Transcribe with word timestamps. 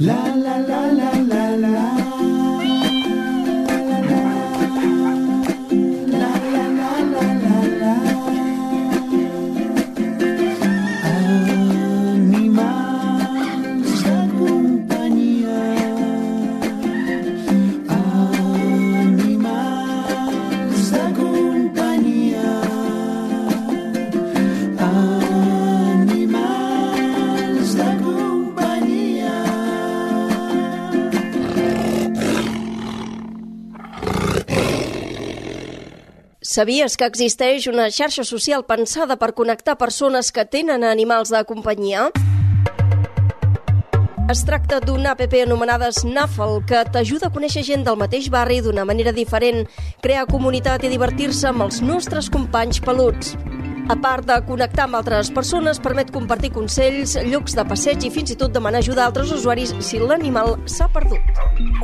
Animals 0.00 0.49
Sabies 36.50 36.96
que 36.98 37.06
existeix 37.06 37.68
una 37.70 37.84
xarxa 37.94 38.24
social 38.26 38.64
pensada 38.66 39.14
per 39.20 39.28
connectar 39.38 39.76
persones 39.78 40.32
que 40.34 40.42
tenen 40.42 40.82
animals 40.82 41.30
de 41.30 41.44
companyia? 41.46 42.08
Es 44.34 44.42
tracta 44.48 44.80
d'una 44.82 45.12
app 45.12 45.36
anomenada 45.44 45.92
Snuffle 45.94 46.58
que 46.66 46.82
t'ajuda 46.90 47.30
a 47.30 47.34
conèixer 47.36 47.62
gent 47.70 47.86
del 47.86 48.00
mateix 48.02 48.26
barri 48.34 48.58
d'una 48.66 48.82
manera 48.82 49.14
diferent, 49.14 49.62
crear 50.02 50.26
comunitat 50.26 50.82
i 50.82 50.90
divertir-se 50.90 51.46
amb 51.54 51.68
els 51.68 51.78
nostres 51.86 52.26
companys 52.34 52.82
peluts. 52.82 53.36
A 53.90 53.96
part 53.98 54.22
de 54.22 54.36
connectar 54.46 54.84
amb 54.86 54.94
altres 55.00 55.32
persones, 55.34 55.80
permet 55.82 56.12
compartir 56.14 56.52
consells, 56.54 57.16
llocs 57.26 57.56
de 57.58 57.64
passeig 57.66 58.04
i 58.06 58.10
fins 58.14 58.30
i 58.30 58.36
tot 58.38 58.52
demanar 58.54 58.84
ajuda 58.84 59.02
a 59.02 59.08
altres 59.10 59.32
usuaris 59.34 59.72
si 59.82 59.98
l'animal 59.98 60.52
s'ha 60.70 60.86
perdut. 60.94 61.40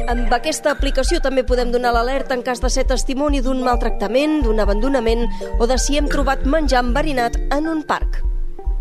Amb 0.07 0.31
aquesta 0.37 0.71
aplicació 0.71 1.19
també 1.25 1.43
podem 1.43 1.73
donar 1.75 1.91
l'alerta 1.97 2.39
en 2.39 2.45
cas 2.47 2.63
de 2.63 2.71
ser 2.71 2.87
testimoni 2.87 3.43
d'un 3.43 3.59
maltractament, 3.67 4.39
d'un 4.47 4.63
abandonament 4.63 5.27
o 5.59 5.67
de 5.67 5.81
si 5.83 5.99
hem 5.99 6.07
trobat 6.07 6.47
menjar 6.47 6.85
enverinat 6.87 7.41
en 7.59 7.67
un 7.75 7.83
parc. 7.91 8.23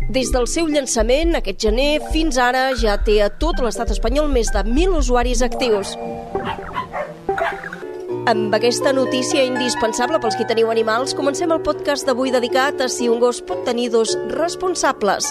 Des 0.06 0.30
del 0.30 0.46
seu 0.46 0.70
llançament, 0.70 1.34
aquest 1.34 1.66
gener, 1.66 1.98
fins 2.14 2.38
ara 2.38 2.68
ja 2.78 2.94
té 3.02 3.18
a 3.24 3.32
tot 3.42 3.58
l'estat 3.58 3.90
espanyol 3.90 4.30
més 4.30 4.54
de 4.54 4.62
1.000 4.62 5.02
usuaris 5.02 5.42
actius. 5.42 5.96
Amb 8.26 8.50
aquesta 8.56 8.90
notícia 8.90 9.44
indispensable 9.46 10.18
pels 10.18 10.34
qui 10.34 10.44
teniu 10.50 10.72
animals, 10.72 11.12
comencem 11.14 11.52
el 11.54 11.60
podcast 11.62 12.08
d'avui 12.08 12.32
dedicat 12.34 12.80
a 12.82 12.88
si 12.90 13.06
un 13.06 13.20
gos 13.22 13.38
pot 13.46 13.62
tenir 13.62 13.92
dos 13.94 14.16
responsables. 14.32 15.28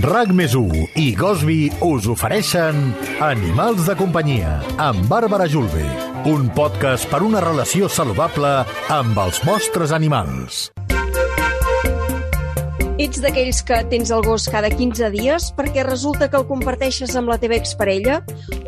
RAC 0.00 0.32
més 0.32 0.56
i 0.96 1.10
Gosby 1.12 1.58
us 1.84 2.08
ofereixen 2.08 2.94
Animals 3.20 3.84
de 3.84 3.98
companyia 4.00 4.56
amb 4.80 5.04
Bàrbara 5.12 5.44
Julve, 5.44 5.84
un 6.24 6.48
podcast 6.56 7.04
per 7.12 7.20
una 7.20 7.44
relació 7.44 7.92
saludable 7.92 8.62
amb 8.88 9.24
els 9.28 9.44
vostres 9.44 9.92
animals. 9.92 10.70
Ets 13.00 13.22
d'aquells 13.24 13.62
que 13.64 13.76
tens 13.88 14.10
el 14.12 14.20
gos 14.26 14.44
cada 14.52 14.68
15 14.68 15.08
dies 15.14 15.46
perquè 15.56 15.80
resulta 15.86 16.26
que 16.28 16.36
el 16.36 16.44
comparteixes 16.44 17.14
amb 17.16 17.30
la 17.32 17.38
teva 17.40 17.56
exparella? 17.56 18.18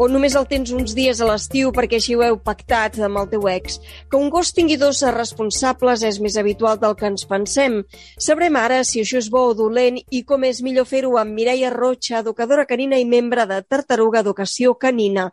O 0.00 0.06
només 0.08 0.32
el 0.40 0.46
tens 0.48 0.70
uns 0.72 0.94
dies 0.96 1.18
a 1.20 1.26
l'estiu 1.28 1.68
perquè 1.76 1.98
així 2.00 2.16
ho 2.16 2.22
heu 2.24 2.38
pactat 2.40 2.96
amb 3.04 3.20
el 3.20 3.28
teu 3.34 3.44
ex? 3.52 3.76
Que 4.08 4.16
un 4.16 4.30
gos 4.32 4.54
tingui 4.56 4.78
dos 4.80 5.02
responsables 5.18 6.06
és 6.08 6.20
més 6.24 6.38
habitual 6.40 6.80
del 6.80 6.96
que 6.96 7.10
ens 7.10 7.26
pensem. 7.28 7.82
Sabrem 8.16 8.56
ara 8.56 8.80
si 8.88 9.02
això 9.02 9.20
és 9.20 9.28
bo 9.34 9.50
o 9.50 9.58
dolent 9.58 10.00
i 10.00 10.22
com 10.24 10.48
és 10.48 10.62
millor 10.64 10.88
fer-ho 10.88 11.18
amb 11.20 11.36
Mireia 11.36 11.68
Rocha, 11.76 12.22
educadora 12.22 12.64
canina 12.64 12.96
i 12.96 13.04
membre 13.04 13.44
de 13.52 13.60
Tartaruga 13.68 14.24
Educació 14.24 14.72
Canina. 14.80 15.28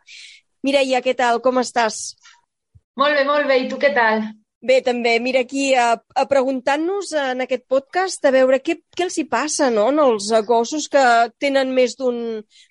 Mireia, 0.60 1.00
què 1.00 1.16
tal? 1.16 1.40
Com 1.40 1.64
estàs? 1.64 2.18
Molt 3.00 3.16
bé, 3.16 3.24
molt 3.24 3.48
bé. 3.48 3.62
I 3.64 3.72
tu 3.72 3.80
què 3.80 3.94
tal? 3.96 4.26
Bé, 4.60 4.82
també, 4.84 5.14
mira 5.24 5.40
aquí 5.40 5.70
a, 5.72 5.94
a 5.96 6.24
preguntant-nos 6.28 7.14
en 7.16 7.40
aquest 7.46 7.62
podcast 7.72 8.26
a 8.28 8.32
veure 8.34 8.58
què, 8.60 8.74
què 8.92 9.06
els 9.06 9.16
hi 9.16 9.24
passa 9.24 9.70
no? 9.72 9.86
en 9.88 10.02
els 10.02 10.26
gossos 10.44 10.84
que 10.92 11.04
tenen 11.40 11.72
més 11.72 11.94
d'un 11.96 12.18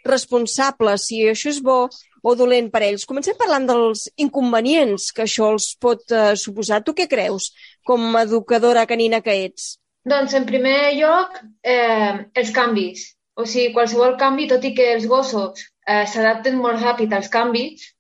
responsable, 0.06 0.94
si 1.02 1.24
això 1.32 1.50
és 1.50 1.64
bo 1.66 1.80
o 2.22 2.36
dolent 2.38 2.70
per 2.70 2.84
ells. 2.86 3.08
Comencem 3.10 3.38
parlant 3.40 3.66
dels 3.66 4.04
inconvenients 4.22 5.10
que 5.16 5.26
això 5.26 5.50
els 5.56 5.72
pot 5.82 6.14
eh, 6.14 6.36
suposar. 6.38 6.84
Tu 6.86 6.94
què 6.94 7.08
creus, 7.10 7.50
com 7.88 8.06
a 8.14 8.22
educadora 8.28 8.86
canina 8.86 9.24
que 9.26 9.40
ets? 9.48 9.72
Doncs, 10.06 10.36
en 10.38 10.46
primer 10.46 10.94
lloc, 11.00 11.40
eh, 11.64 12.20
els 12.38 12.52
canvis. 12.54 13.08
O 13.34 13.48
sigui, 13.48 13.74
qualsevol 13.74 14.14
canvi, 14.20 14.46
tot 14.52 14.68
i 14.68 14.76
que 14.78 14.92
els 14.94 15.08
gossos 15.10 15.64
eh, 15.88 16.06
s'adapten 16.06 16.60
molt 16.62 16.84
ràpid 16.84 17.18
als 17.18 17.32
canvis, 17.34 17.96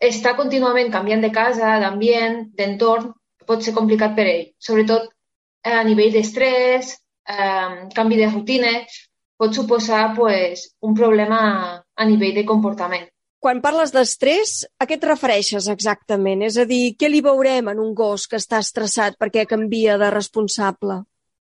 està 0.00 0.34
contínuament 0.36 0.92
canviant 0.92 1.24
de 1.24 1.32
casa, 1.32 1.78
d'ambient, 1.80 2.42
d'entorn, 2.56 3.14
pot 3.50 3.66
ser 3.66 3.74
complicat 3.76 4.14
per 4.16 4.26
ell. 4.30 4.48
Sobretot 4.62 5.10
eh, 5.10 5.74
a 5.74 5.84
nivell 5.86 6.12
d'estrès, 6.14 6.94
eh, 7.26 7.70
canvi 7.96 8.20
de 8.22 8.28
rutines, 8.30 9.00
pot 9.40 9.56
suposar 9.56 10.10
pues, 10.16 10.68
un 10.84 10.94
problema 10.94 11.40
a 11.80 12.04
nivell 12.06 12.36
de 12.36 12.46
comportament. 12.46 13.08
Quan 13.40 13.62
parles 13.64 13.92
d'estrès, 13.94 14.66
a 14.76 14.84
què 14.84 14.98
et 14.98 15.04
refereixes 15.08 15.70
exactament? 15.72 16.42
És 16.44 16.58
a 16.60 16.66
dir, 16.68 16.92
què 17.00 17.08
li 17.08 17.22
veurem 17.24 17.70
en 17.72 17.78
un 17.80 17.94
gos 17.96 18.26
que 18.28 18.36
està 18.36 18.60
estressat 18.60 19.16
perquè 19.16 19.46
canvia 19.48 19.96
de 20.00 20.10
responsable? 20.12 20.98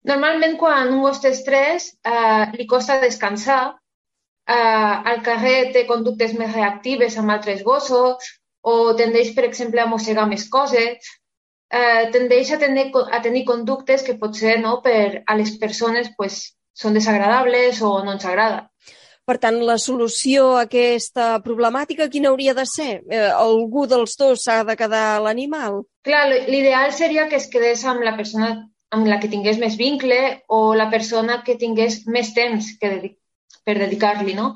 Normalment, 0.06 0.58
quan 0.60 0.92
un 0.92 1.06
gos 1.06 1.22
té 1.24 1.32
estrès, 1.32 1.94
eh, 2.04 2.44
li 2.60 2.68
costa 2.68 3.00
descansar, 3.02 3.62
eh, 3.72 4.96
al 5.12 5.24
carrer 5.24 5.72
té 5.72 5.86
conductes 5.88 6.36
més 6.38 6.52
reactives 6.54 7.16
amb 7.18 7.32
altres 7.32 7.64
gossos 7.64 8.28
o 8.62 8.76
tendeix, 9.00 9.32
per 9.38 9.48
exemple, 9.48 9.82
a 9.82 9.90
mossegar 9.90 10.28
més 10.28 10.50
coses, 10.50 11.16
eh, 11.76 12.10
tendeix 12.14 12.52
a 12.56 12.60
tenir, 12.62 12.92
a 12.96 13.22
tenir 13.22 13.44
conductes 13.48 14.04
que 14.04 14.18
potser 14.20 14.60
no, 14.62 14.80
per 14.86 15.24
a 15.26 15.36
les 15.40 15.56
persones 15.62 16.12
pues, 16.18 16.56
són 16.76 16.96
desagradables 16.96 17.82
o 17.82 17.98
no 18.04 18.16
ens 18.16 18.26
agrada. 18.26 18.70
Per 19.26 19.40
tant, 19.42 19.58
la 19.66 19.80
solució 19.82 20.52
a 20.54 20.68
aquesta 20.68 21.40
problemàtica 21.42 22.12
quina 22.14 22.30
hauria 22.30 22.54
de 22.54 22.66
ser? 22.70 23.02
Eh, 23.10 23.26
algú 23.34 23.88
dels 23.90 24.14
dos 24.20 24.46
s'ha 24.46 24.60
de 24.68 24.76
quedar 24.78 25.20
l'animal? 25.24 25.82
Clar, 26.06 26.28
l'ideal 26.46 26.94
seria 26.94 27.26
que 27.32 27.40
es 27.42 27.50
quedés 27.50 27.84
amb 27.90 28.06
la 28.06 28.14
persona 28.20 28.54
amb 28.96 29.10
la 29.10 29.18
que 29.20 29.28
tingués 29.28 29.58
més 29.60 29.76
vincle 29.80 30.20
o 30.48 30.76
la 30.78 30.88
persona 30.92 31.40
que 31.44 31.58
tingués 31.60 32.04
més 32.08 32.32
temps 32.38 32.70
que 32.80 32.92
dedic 32.92 33.18
per 33.66 33.80
dedicar-li, 33.80 34.36
no? 34.38 34.54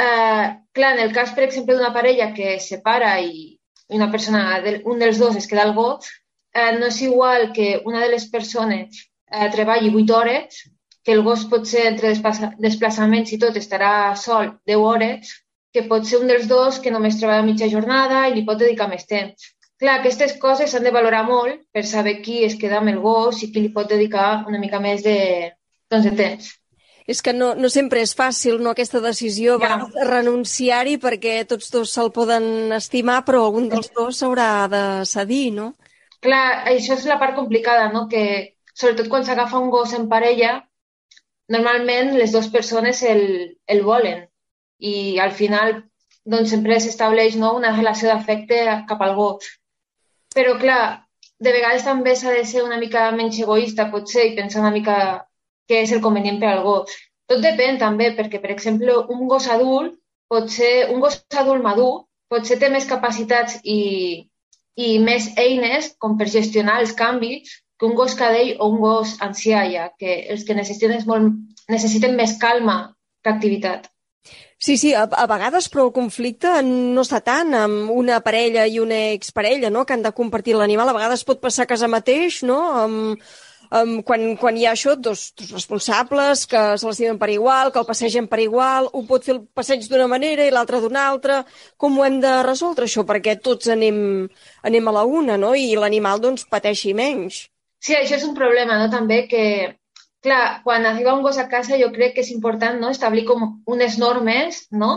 Eh, 0.00 0.46
clar, 0.72 0.94
en 0.96 1.02
el 1.04 1.12
cas, 1.12 1.34
per 1.36 1.44
exemple, 1.44 1.76
d'una 1.76 1.92
parella 1.92 2.30
que 2.32 2.54
es 2.56 2.70
separa 2.72 3.12
i 3.20 3.60
una 3.92 4.08
persona, 4.10 4.62
un 4.88 5.02
dels 5.02 5.20
dos 5.20 5.36
es 5.36 5.46
queda 5.50 5.66
al 5.66 5.74
gos, 5.76 6.08
eh, 6.54 6.72
no 6.78 6.90
és 6.90 7.00
igual 7.06 7.52
que 7.52 7.80
una 7.84 8.00
de 8.04 8.10
les 8.14 8.26
persones 8.30 9.06
eh, 9.30 9.48
treballi 9.52 9.92
8 9.94 10.16
hores, 10.16 10.64
que 11.02 11.12
el 11.12 11.22
gos 11.22 11.46
pot 11.50 11.64
ser 11.66 11.86
entre 11.88 12.12
desplaçaments 12.58 13.32
i 13.32 13.38
tot 13.40 13.56
estarà 13.56 14.14
sol 14.16 14.52
10 14.68 14.76
hores, 14.90 15.32
que 15.72 15.86
pot 15.88 16.04
ser 16.06 16.20
un 16.20 16.28
dels 16.28 16.48
dos 16.50 16.80
que 16.82 16.90
només 16.90 17.18
treballa 17.18 17.46
mitja 17.46 17.70
jornada 17.70 18.26
i 18.28 18.34
li 18.34 18.44
pot 18.46 18.58
dedicar 18.58 18.88
més 18.90 19.06
temps. 19.06 19.54
Clar, 19.80 20.00
aquestes 20.00 20.34
coses 20.42 20.72
s'han 20.72 20.84
de 20.84 20.92
valorar 20.92 21.22
molt 21.24 21.62
per 21.72 21.86
saber 21.88 22.18
qui 22.24 22.42
es 22.44 22.56
queda 22.60 22.80
amb 22.80 22.92
el 22.92 22.98
gos 23.00 23.40
i 23.42 23.48
qui 23.52 23.62
li 23.64 23.72
pot 23.72 23.88
dedicar 23.88 24.42
una 24.48 24.58
mica 24.60 24.80
més 24.82 25.04
de, 25.06 25.16
doncs, 25.88 26.10
de 26.10 26.16
temps. 26.18 26.50
És 27.10 27.22
que 27.24 27.32
no, 27.32 27.54
no 27.56 27.70
sempre 27.72 28.02
és 28.04 28.12
fàcil 28.14 28.60
no, 28.60 28.74
aquesta 28.74 29.00
decisió 29.02 29.56
ja. 29.62 29.78
renunciar-hi 30.10 30.98
perquè 31.00 31.40
tots 31.48 31.72
dos 31.72 31.94
se'l 31.94 32.12
poden 32.12 32.74
estimar, 32.76 33.22
però 33.24 33.46
algun 33.46 33.70
dels 33.72 33.88
dos 33.96 34.20
s'haurà 34.20 34.68
de 34.70 34.82
cedir, 35.08 35.48
no? 35.56 35.72
Clar, 36.24 36.46
això 36.72 36.96
és 36.98 37.06
la 37.08 37.18
part 37.20 37.36
complicada, 37.36 37.88
no? 37.92 38.06
que 38.08 38.22
sobretot 38.74 39.08
quan 39.12 39.24
s'agafa 39.24 39.60
un 39.60 39.70
gos 39.72 39.94
en 39.96 40.08
parella, 40.08 40.58
normalment 41.50 42.12
les 42.16 42.32
dues 42.32 42.48
persones 42.52 43.02
el, 43.02 43.22
el 43.66 43.80
volen 43.86 44.26
i 44.78 45.18
al 45.18 45.32
final 45.36 45.72
doncs, 46.24 46.50
sempre 46.52 46.78
s'estableix 46.80 47.36
no, 47.40 47.54
una 47.56 47.72
relació 47.76 48.10
d'afecte 48.10 48.60
cap 48.88 49.00
al 49.02 49.14
gos. 49.16 49.48
Però, 50.36 50.54
clar, 50.60 50.82
de 51.40 51.54
vegades 51.56 51.86
també 51.86 52.14
s'ha 52.16 52.34
de 52.36 52.44
ser 52.46 52.62
una 52.62 52.78
mica 52.78 53.08
menys 53.16 53.40
egoista, 53.40 53.88
potser, 53.92 54.28
i 54.28 54.36
pensar 54.36 54.60
una 54.62 54.74
mica 54.76 54.96
què 55.68 55.80
és 55.86 55.94
el 55.96 56.02
convenient 56.04 56.38
per 56.42 56.52
al 56.52 56.62
gos. 56.66 56.92
Tot 57.30 57.42
depèn 57.42 57.80
també, 57.80 58.10
perquè, 58.18 58.40
per 58.42 58.52
exemple, 58.52 58.96
un 59.14 59.26
gos 59.30 59.48
adult, 59.48 59.96
potser 60.30 60.90
un 60.92 61.00
gos 61.02 61.18
adult 61.42 61.64
madur, 61.64 61.92
potser 62.30 62.58
té 62.60 62.68
més 62.70 62.86
capacitats 62.90 63.58
i, 63.64 63.80
i 64.76 64.98
més 65.02 65.30
eines 65.40 65.94
com 65.98 66.16
per 66.18 66.28
gestionar 66.30 66.80
els 66.80 66.92
canvis 66.96 67.56
que 67.80 67.88
un 67.88 67.94
gos 67.96 68.14
cadell 68.14 68.56
o 68.58 68.68
un 68.68 68.80
gos 68.80 69.16
ancià, 69.24 69.64
ja 69.72 69.88
que 69.98 70.20
els 70.32 70.44
que 70.44 70.54
necessiten, 70.54 70.98
molt, 71.08 71.32
necessiten 71.72 72.16
més 72.16 72.36
calma 72.40 72.94
que 73.24 73.32
activitat. 73.32 73.88
Sí, 74.60 74.76
sí, 74.76 74.90
a, 74.92 75.06
a 75.08 75.24
vegades, 75.24 75.70
però 75.72 75.86
el 75.86 75.94
conflicte 75.96 76.58
no 76.66 77.00
està 77.06 77.22
tant 77.24 77.54
amb 77.56 77.92
una 77.96 78.18
parella 78.20 78.66
i 78.68 78.76
una 78.82 78.98
exparella, 79.14 79.70
no?, 79.72 79.86
que 79.88 79.96
han 79.96 80.04
de 80.04 80.12
compartir 80.12 80.58
l'animal. 80.58 80.92
A 80.92 80.98
vegades 80.98 81.24
pot 81.24 81.40
passar 81.40 81.64
a 81.64 81.70
casa 81.70 81.88
mateix, 81.88 82.42
no?, 82.44 82.58
amb, 82.82 83.30
um, 83.70 84.00
quan, 84.06 84.24
quan 84.40 84.58
hi 84.58 84.66
ha 84.66 84.74
això, 84.74 84.94
dos, 84.96 85.30
dos 85.38 85.52
responsables 85.54 86.44
que 86.50 86.62
se 86.78 86.86
l'estimen 86.86 87.18
per 87.20 87.30
igual, 87.32 87.72
que 87.72 87.80
el 87.82 87.88
passegen 87.88 88.28
per 88.30 88.40
igual, 88.42 88.90
un 88.96 89.06
pot 89.08 89.24
fer 89.26 89.36
el 89.36 89.42
passeig 89.54 89.86
d'una 89.88 90.08
manera 90.10 90.46
i 90.46 90.54
l'altre 90.54 90.80
d'una 90.82 91.06
altra, 91.08 91.40
com 91.80 91.98
ho 91.98 92.06
hem 92.06 92.20
de 92.22 92.34
resoldre 92.46 92.88
això? 92.88 93.06
Perquè 93.08 93.38
tots 93.40 93.70
anem, 93.72 94.00
anem 94.66 94.88
a 94.90 94.96
la 95.00 95.04
una, 95.06 95.38
no? 95.40 95.54
I 95.54 95.74
l'animal, 95.78 96.22
doncs, 96.22 96.46
pateixi 96.50 96.94
menys. 96.94 97.44
Sí, 97.80 97.94
això 97.96 98.18
és 98.18 98.26
un 98.28 98.34
problema, 98.36 98.76
no? 98.80 98.90
També 98.92 99.22
que, 99.30 99.44
clar, 100.24 100.60
quan 100.64 100.84
arriba 100.86 101.14
un 101.16 101.22
gos 101.24 101.38
a 101.38 101.48
casa 101.48 101.78
jo 101.80 101.88
crec 101.94 102.14
que 102.16 102.24
és 102.24 102.32
important 102.34 102.76
no? 102.80 102.90
establir 102.92 103.24
com 103.28 103.62
unes 103.66 103.96
normes, 103.98 104.66
no? 104.70 104.90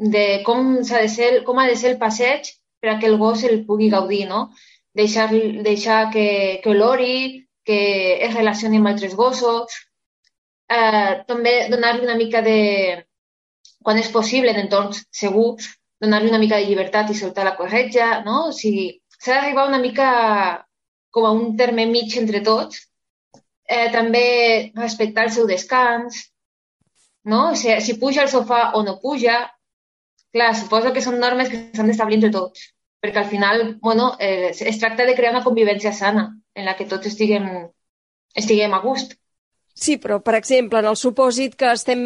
De 0.00 0.42
com, 0.46 0.80
ha 0.80 1.04
de 1.04 1.12
ser, 1.12 1.30
com 1.44 1.60
ha 1.60 1.68
de 1.68 1.76
ser 1.76 1.92
el 1.94 2.00
passeig 2.00 2.48
per 2.80 2.94
a 2.94 2.98
que 2.98 3.06
el 3.06 3.18
gos 3.20 3.44
el 3.44 3.64
pugui 3.68 3.90
gaudir, 3.92 4.24
no? 4.28 4.48
Deixar, 4.96 5.28
deixar 5.62 6.00
que, 6.10 6.26
que 6.64 6.70
olori, 6.72 7.46
que 7.70 8.18
es 8.26 8.34
relacioni 8.34 8.80
amb 8.80 8.90
altres 8.90 9.14
gossos, 9.14 9.76
eh, 10.66 11.12
també 11.28 11.54
donar-li 11.70 12.02
una 12.06 12.16
mica 12.18 12.42
de, 12.42 12.58
quan 13.86 14.00
és 14.00 14.10
possible, 14.10 14.50
en 14.50 14.64
entorns 14.64 15.04
segurs, 15.22 15.68
donar-li 16.02 16.32
una 16.32 16.40
mica 16.42 16.58
de 16.58 16.66
llibertat 16.66 17.12
i 17.12 17.18
soltar 17.18 17.46
la 17.46 17.54
corretja, 17.58 18.08
no? 18.26 18.48
O 18.48 18.56
sigui, 18.56 18.88
s'ha 19.18 19.36
d'arribar 19.36 19.68
una 19.68 19.78
mica 19.82 20.08
com 21.14 21.26
a 21.26 21.32
un 21.36 21.54
terme 21.60 21.86
mig 21.86 22.16
entre 22.18 22.42
tots. 22.46 22.82
Eh, 23.70 23.86
també 23.94 24.24
respectar 24.74 25.28
el 25.28 25.32
seu 25.36 25.46
descans, 25.46 26.24
no? 27.30 27.54
Si, 27.54 27.70
si 27.86 27.98
puja 28.02 28.24
al 28.24 28.32
sofà 28.32 28.72
o 28.74 28.82
no 28.82 28.98
puja. 29.04 29.38
Clar, 30.34 30.50
suposo 30.58 30.92
que 30.94 31.02
són 31.02 31.18
normes 31.22 31.48
que 31.50 31.62
s'han 31.74 31.88
d'establir 31.90 32.20
entre 32.20 32.34
tots, 32.34 32.68
perquè 33.02 33.22
al 33.22 33.30
final, 33.30 33.64
bueno, 33.82 34.12
eh, 34.22 34.50
es 34.54 34.78
tracta 34.78 35.06
de 35.06 35.16
crear 35.18 35.32
una 35.34 35.42
convivència 35.46 35.90
sana 35.92 36.28
en 36.54 36.68
la 36.68 36.76
que 36.76 36.88
tots 36.90 37.10
estiguem, 37.12 37.48
estiguem 38.36 38.74
a 38.74 38.82
gust. 38.84 39.16
Sí, 39.80 39.96
però, 39.96 40.18
per 40.20 40.34
exemple, 40.36 40.80
en 40.82 40.88
el 40.90 40.96
supòsit 40.98 41.54
que 41.56 41.70
estem 41.72 42.00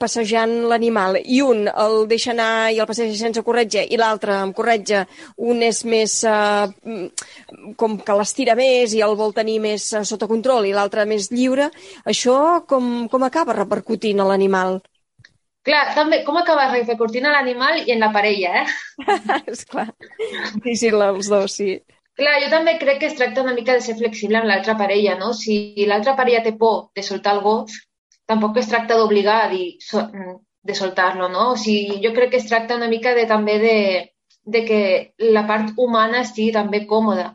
passejant 0.00 0.50
l'animal 0.68 1.16
i 1.22 1.38
un 1.40 1.62
el 1.70 1.94
deixa 2.10 2.32
anar 2.34 2.72
i 2.74 2.80
el 2.82 2.88
passeja 2.90 3.14
sense 3.16 3.40
corretge 3.46 3.84
i 3.86 3.96
l'altre 3.96 4.34
amb 4.34 4.52
corretge, 4.56 5.04
un 5.50 5.62
és 5.64 5.80
més 5.88 6.18
eh, 6.28 6.98
com 7.80 7.96
que 8.02 8.18
l'estira 8.18 8.58
més 8.58 8.92
i 8.92 9.00
el 9.06 9.16
vol 9.16 9.32
tenir 9.32 9.56
més 9.62 9.86
eh, 9.94 10.02
sota 10.04 10.28
control 10.28 10.68
i 10.68 10.74
l'altre 10.76 11.06
més 11.08 11.30
lliure, 11.32 11.70
això 12.04 12.36
com, 12.68 13.06
com 13.08 13.24
acaba 13.24 13.56
repercutint 13.56 14.20
a 14.20 14.28
l'animal? 14.28 14.82
Clar, 15.64 15.84
també, 15.96 16.20
com 16.26 16.36
acaba 16.36 16.68
repercutint 16.74 17.24
a 17.24 17.38
l'animal 17.38 17.86
i 17.86 17.94
en 17.94 18.04
la 18.04 18.12
parella, 18.12 18.66
eh? 18.66 19.08
Esclar, 19.54 19.88
difícil 20.58 21.00
els 21.00 21.32
dos, 21.32 21.56
sí. 21.56 21.78
Clar, 22.18 22.34
jo 22.44 22.48
també 22.50 22.76
crec 22.78 23.00
que 23.02 23.10
es 23.10 23.16
tracta 23.18 23.42
una 23.42 23.54
mica 23.54 23.74
de 23.74 23.82
ser 23.82 23.96
flexible 23.98 24.38
amb 24.38 24.46
l'altra 24.46 24.76
parella, 24.78 25.16
no? 25.18 25.32
Si 25.34 25.86
l'altra 25.90 26.14
parella 26.18 26.44
té 26.44 26.52
por 26.58 26.90
de 26.94 27.02
soltar 27.02 27.34
el 27.36 27.42
gos, 27.46 27.78
tampoc 28.30 28.60
es 28.60 28.70
tracta 28.70 28.98
d'obligar 28.98 29.38
a 29.44 29.48
dir 29.50 29.66
so, 29.82 30.04
de 30.64 30.74
soltar-lo, 30.74 31.28
no? 31.28 31.50
O 31.52 31.56
sigui, 31.60 31.98
jo 32.04 32.14
crec 32.16 32.30
que 32.32 32.40
es 32.42 32.46
tracta 32.48 32.78
una 32.78 32.88
mica 32.88 33.14
de 33.18 33.26
també 33.30 33.58
de, 33.58 33.78
de 34.56 34.64
que 34.68 34.80
la 35.36 35.44
part 35.50 35.74
humana 35.76 36.22
estigui 36.22 36.54
també 36.54 36.84
còmoda. 36.86 37.32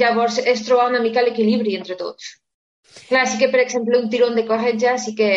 Llavors, 0.00 0.38
és 0.52 0.64
trobar 0.66 0.90
una 0.90 1.02
mica 1.02 1.22
l'equilibri 1.22 1.76
entre 1.78 1.96
tots. 1.96 2.34
Clar, 3.08 3.26
sí 3.26 3.38
que, 3.40 3.48
per 3.50 3.60
exemple, 3.62 3.98
un 3.98 4.10
tirón 4.10 4.36
de 4.36 4.44
corretja 4.46 4.98
sí 4.98 5.14
que 5.18 5.30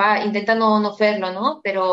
va, 0.00 0.20
intenta 0.24 0.54
no, 0.54 0.78
no 0.80 0.94
fer-lo, 0.96 1.32
no? 1.34 1.58
Però 1.64 1.86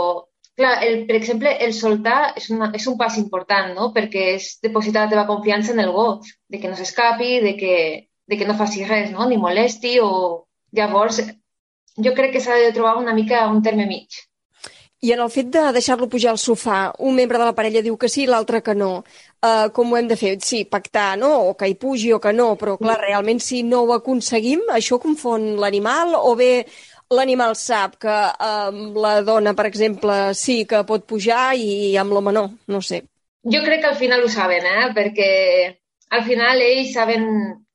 Clar, 0.62 0.76
el, 0.86 1.08
per 1.08 1.16
exemple, 1.18 1.52
el 1.66 1.72
soltar 1.74 2.36
és, 2.38 2.52
una, 2.54 2.68
és 2.78 2.84
un 2.86 2.94
pas 2.98 3.16
important, 3.18 3.72
no? 3.74 3.88
Perquè 3.96 4.26
és 4.36 4.52
depositar 4.62 5.08
la 5.08 5.10
teva 5.10 5.24
confiança 5.30 5.74
en 5.74 5.82
el 5.82 5.90
gos, 5.96 6.36
de 6.54 6.60
que 6.62 6.70
no 6.70 6.78
s'escapi, 6.78 7.40
de, 7.42 7.54
que, 7.58 7.76
de 8.30 8.38
que 8.38 8.46
no 8.46 8.54
faci 8.60 8.86
res, 8.86 9.10
no? 9.16 9.26
Ni 9.26 9.42
molesti 9.42 9.98
o... 10.06 10.12
Llavors, 10.78 11.18
jo 12.06 12.14
crec 12.16 12.36
que 12.36 12.42
s'ha 12.44 12.60
de 12.62 12.70
trobar 12.76 12.94
una 13.00 13.16
mica 13.18 13.42
un 13.52 13.64
terme 13.66 13.88
mig. 13.90 14.22
I 15.02 15.16
en 15.16 15.24
el 15.24 15.32
fet 15.34 15.50
de 15.50 15.64
deixar-lo 15.74 16.06
pujar 16.14 16.36
al 16.36 16.40
sofà, 16.40 16.92
un 17.02 17.16
membre 17.18 17.40
de 17.42 17.48
la 17.48 17.56
parella 17.58 17.82
diu 17.82 17.98
que 17.98 18.10
sí, 18.14 18.28
l'altre 18.30 18.62
que 18.62 18.76
no. 18.78 18.92
Uh, 19.42 19.72
com 19.74 19.90
ho 19.90 19.98
hem 19.98 20.06
de 20.12 20.16
fer? 20.20 20.36
Sí, 20.46 20.62
pactar, 20.70 21.16
no? 21.18 21.32
O 21.50 21.56
que 21.58 21.72
hi 21.72 21.74
pugi 21.82 22.14
o 22.14 22.22
que 22.22 22.30
no, 22.38 22.52
però 22.62 22.78
clar, 22.78 23.00
realment 23.02 23.42
si 23.42 23.64
no 23.66 23.82
ho 23.82 23.96
aconseguim, 23.98 24.62
això 24.78 25.02
confon 25.02 25.56
l'animal 25.64 26.14
o 26.20 26.36
bé 26.38 26.52
l'animal 27.12 27.56
sap 27.60 27.98
que 28.02 28.16
amb 28.48 28.98
la 29.04 29.20
dona, 29.28 29.54
per 29.58 29.68
exemple, 29.70 30.18
sí 30.38 30.62
que 30.70 30.84
pot 30.88 31.06
pujar 31.08 31.52
i 31.60 31.96
amb 32.00 32.16
l'home 32.16 32.34
no, 32.36 32.46
no 32.72 32.82
sé. 32.82 33.04
Jo 33.52 33.62
crec 33.66 33.82
que 33.84 33.92
al 33.92 34.00
final 34.00 34.24
ho 34.24 34.30
saben, 34.30 34.66
eh? 34.70 34.88
perquè 34.96 35.30
al 36.18 36.24
final 36.28 36.62
ells 36.62 36.94
saben, 36.94 37.28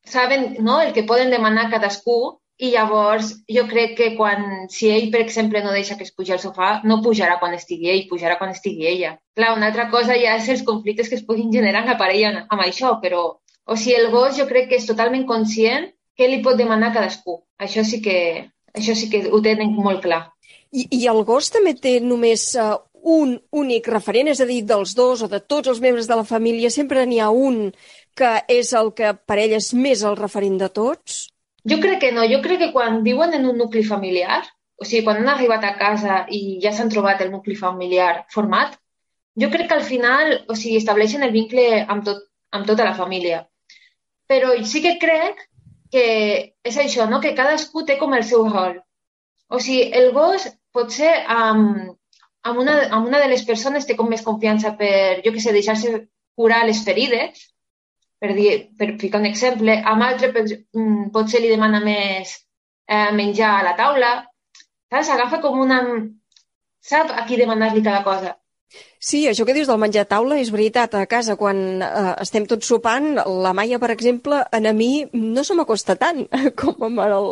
saben 0.07 0.57
no? 0.65 0.81
el 0.81 0.93
que 0.97 1.07
poden 1.09 1.33
demanar 1.35 1.71
cadascú 1.73 2.19
i 2.57 2.71
llavors 2.73 3.33
jo 3.53 3.67
crec 3.69 3.97
que 3.99 4.11
quan, 4.17 4.69
si 4.73 4.89
ell, 4.89 5.11
per 5.13 5.21
exemple, 5.25 5.61
no 5.65 5.75
deixa 5.75 5.97
que 5.99 6.07
es 6.07 6.15
pugi 6.17 6.33
al 6.33 6.41
sofà, 6.41 6.81
no 6.89 7.03
pujarà 7.05 7.37
quan 7.41 7.57
estigui 7.57 7.91
ell, 7.93 8.07
pujarà 8.09 8.39
quan 8.41 8.55
estigui 8.55 8.87
ella. 8.89 9.17
Clar, 9.37 9.53
una 9.59 9.69
altra 9.69 9.91
cosa 9.93 10.17
ja 10.17 10.39
és 10.41 10.49
els 10.55 10.65
conflictes 10.65 11.11
que 11.11 11.19
es 11.19 11.27
puguin 11.27 11.53
generar 11.53 11.85
en 11.85 11.93
la 11.93 11.99
parella 12.01 12.47
amb 12.47 12.63
això, 12.65 12.95
però 13.03 13.27
o 13.67 13.77
sigui, 13.77 13.97
el 13.99 14.11
gos 14.15 14.39
jo 14.39 14.47
crec 14.49 14.71
que 14.71 14.79
és 14.81 14.89
totalment 14.89 15.27
conscient 15.29 15.91
què 16.17 16.29
li 16.31 16.41
pot 16.45 16.57
demanar 16.57 16.95
cadascú. 16.95 17.41
Això 17.61 17.83
sí 17.85 18.01
que, 18.05 18.19
això 18.77 18.95
sí 18.95 19.09
que 19.13 19.27
ho 19.31 19.41
tenen 19.43 19.75
molt 19.75 20.05
clar. 20.05 20.27
I, 20.73 20.87
i 20.93 21.07
el 21.11 21.23
gos 21.25 21.49
també 21.55 21.75
té 21.81 21.97
només 22.05 22.51
uh, 22.61 22.77
un 23.07 23.37
únic 23.55 23.89
referent, 23.89 24.33
és 24.33 24.43
a 24.43 24.49
dir, 24.49 24.63
dels 24.67 24.97
dos 24.99 25.23
o 25.23 25.31
de 25.31 25.41
tots 25.41 25.71
els 25.73 25.81
membres 25.81 26.09
de 26.11 26.19
la 26.19 26.27
família, 26.27 26.73
sempre 26.75 27.07
n'hi 27.07 27.21
ha 27.23 27.31
un 27.31 27.71
que 28.17 28.33
és 28.51 28.73
el 28.75 28.93
que 28.99 29.13
per 29.29 29.39
ell 29.39 29.55
és 29.59 29.73
més 29.77 30.03
el 30.09 30.17
referent 30.19 30.57
de 30.61 30.69
tots? 30.73 31.27
Jo 31.67 31.79
crec 31.83 32.01
que 32.05 32.13
no. 32.17 32.25
Jo 32.31 32.41
crec 32.45 32.61
que 32.65 32.73
quan 32.75 33.03
viuen 33.07 33.35
en 33.37 33.47
un 33.47 33.59
nucli 33.61 33.85
familiar, 33.87 34.43
o 34.77 34.85
sigui, 34.85 35.05
quan 35.07 35.21
han 35.23 35.33
arribat 35.33 35.65
a 35.65 35.75
casa 35.79 36.25
i 36.33 36.59
ja 36.63 36.73
s'han 36.73 36.93
trobat 36.93 37.23
el 37.25 37.33
nucli 37.33 37.57
familiar 37.59 38.27
format, 38.33 38.77
jo 39.37 39.51
crec 39.53 39.69
que 39.71 39.77
al 39.77 39.85
final, 39.85 40.33
o 40.49 40.57
sigui, 40.57 40.79
estableixen 40.81 41.25
el 41.27 41.35
vincle 41.35 41.85
amb, 41.85 42.05
tot, 42.07 42.25
amb 42.57 42.69
tota 42.69 42.89
la 42.89 42.97
família. 42.99 43.45
Però 44.27 44.55
sí 44.67 44.83
que 44.83 44.97
crec 44.99 45.45
que 45.93 46.07
és 46.67 46.79
això, 46.83 47.07
no? 47.11 47.21
que 47.21 47.35
cadascú 47.39 47.85
té 47.87 47.97
com 48.01 48.15
el 48.15 48.25
seu 48.25 48.47
rol. 48.49 48.79
O 49.49 49.61
sigui, 49.63 49.91
el 49.95 50.11
gos 50.15 50.49
potser 50.75 51.13
amb, 51.33 51.93
amb, 52.43 52.63
una, 52.63 52.79
amb 52.97 53.07
una 53.11 53.21
de 53.23 53.29
les 53.33 53.45
persones 53.49 53.87
té 53.87 53.97
com 53.99 54.09
més 54.11 54.25
confiança 54.27 54.75
per, 54.79 55.23
jo 55.25 55.33
que 55.35 55.43
sé, 55.43 55.55
deixar-se 55.55 55.93
curar 56.37 56.65
les 56.67 56.83
ferides, 56.85 57.47
per, 58.21 58.33
dir, 58.37 58.51
per 58.79 58.93
ficar 59.01 59.21
un 59.23 59.29
exemple. 59.31 59.77
Amb 59.93 60.07
altre 60.09 60.33
mm, 60.33 61.11
potser 61.15 61.43
li 61.43 61.53
demana 61.53 61.83
més 61.85 62.35
eh, 62.89 63.13
menjar 63.17 63.53
a 63.59 63.67
la 63.71 63.77
taula. 63.79 64.13
Saps? 64.93 65.13
Agafa 65.15 65.43
com 65.45 65.61
una... 65.65 65.83
Sap 66.87 67.11
a 67.11 67.25
qui 67.27 67.39
demanar-li 67.39 67.83
cada 67.83 68.05
cosa. 68.07 68.37
Sí, 68.99 69.21
això 69.29 69.45
que 69.47 69.55
dius 69.55 69.69
del 69.71 69.79
menjar 69.79 70.03
a 70.05 70.09
taula 70.11 70.39
és 70.43 70.51
veritat. 70.51 70.95
A 70.99 71.07
casa, 71.07 71.37
quan 71.39 71.83
eh, 71.85 72.15
estem 72.25 72.47
tots 72.51 72.67
sopant, 72.67 73.13
la 73.45 73.53
Maia, 73.57 73.79
per 73.79 73.93
exemple, 73.95 74.41
en 74.57 74.67
a 74.67 74.73
mi 74.75 75.07
no 75.13 75.45
se 75.47 75.55
m'acosta 75.55 75.95
tant 76.01 76.25
com 76.61 76.89
amb 76.89 77.03
el, 77.05 77.29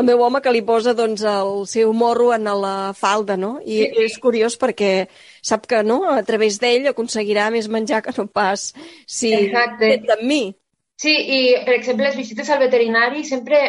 el 0.00 0.06
meu 0.08 0.22
home 0.24 0.40
que 0.44 0.54
li 0.54 0.62
posa 0.64 0.94
doncs, 0.96 1.26
el 1.28 1.66
seu 1.70 1.92
morro 1.92 2.30
en 2.36 2.48
la 2.48 2.94
falda, 2.96 3.36
no? 3.36 3.58
I 3.60 3.82
sí. 3.82 4.06
és 4.06 4.16
curiós 4.22 4.56
perquè 4.60 4.92
sap 5.42 5.68
que 5.68 5.82
no, 5.84 6.00
a 6.14 6.22
través 6.24 6.60
d'ell 6.62 6.88
aconseguirà 6.94 7.50
més 7.54 7.68
menjar 7.68 8.00
que 8.06 8.14
no 8.16 8.26
pas 8.26 8.70
si 9.04 9.34
Exacte. 9.34 9.98
amb 10.16 10.24
mi. 10.24 10.42
Sí, 10.98 11.12
i 11.12 11.40
per 11.66 11.76
exemple, 11.76 12.08
les 12.08 12.16
visites 12.18 12.48
al 12.50 12.64
veterinari 12.64 13.22
sempre 13.28 13.60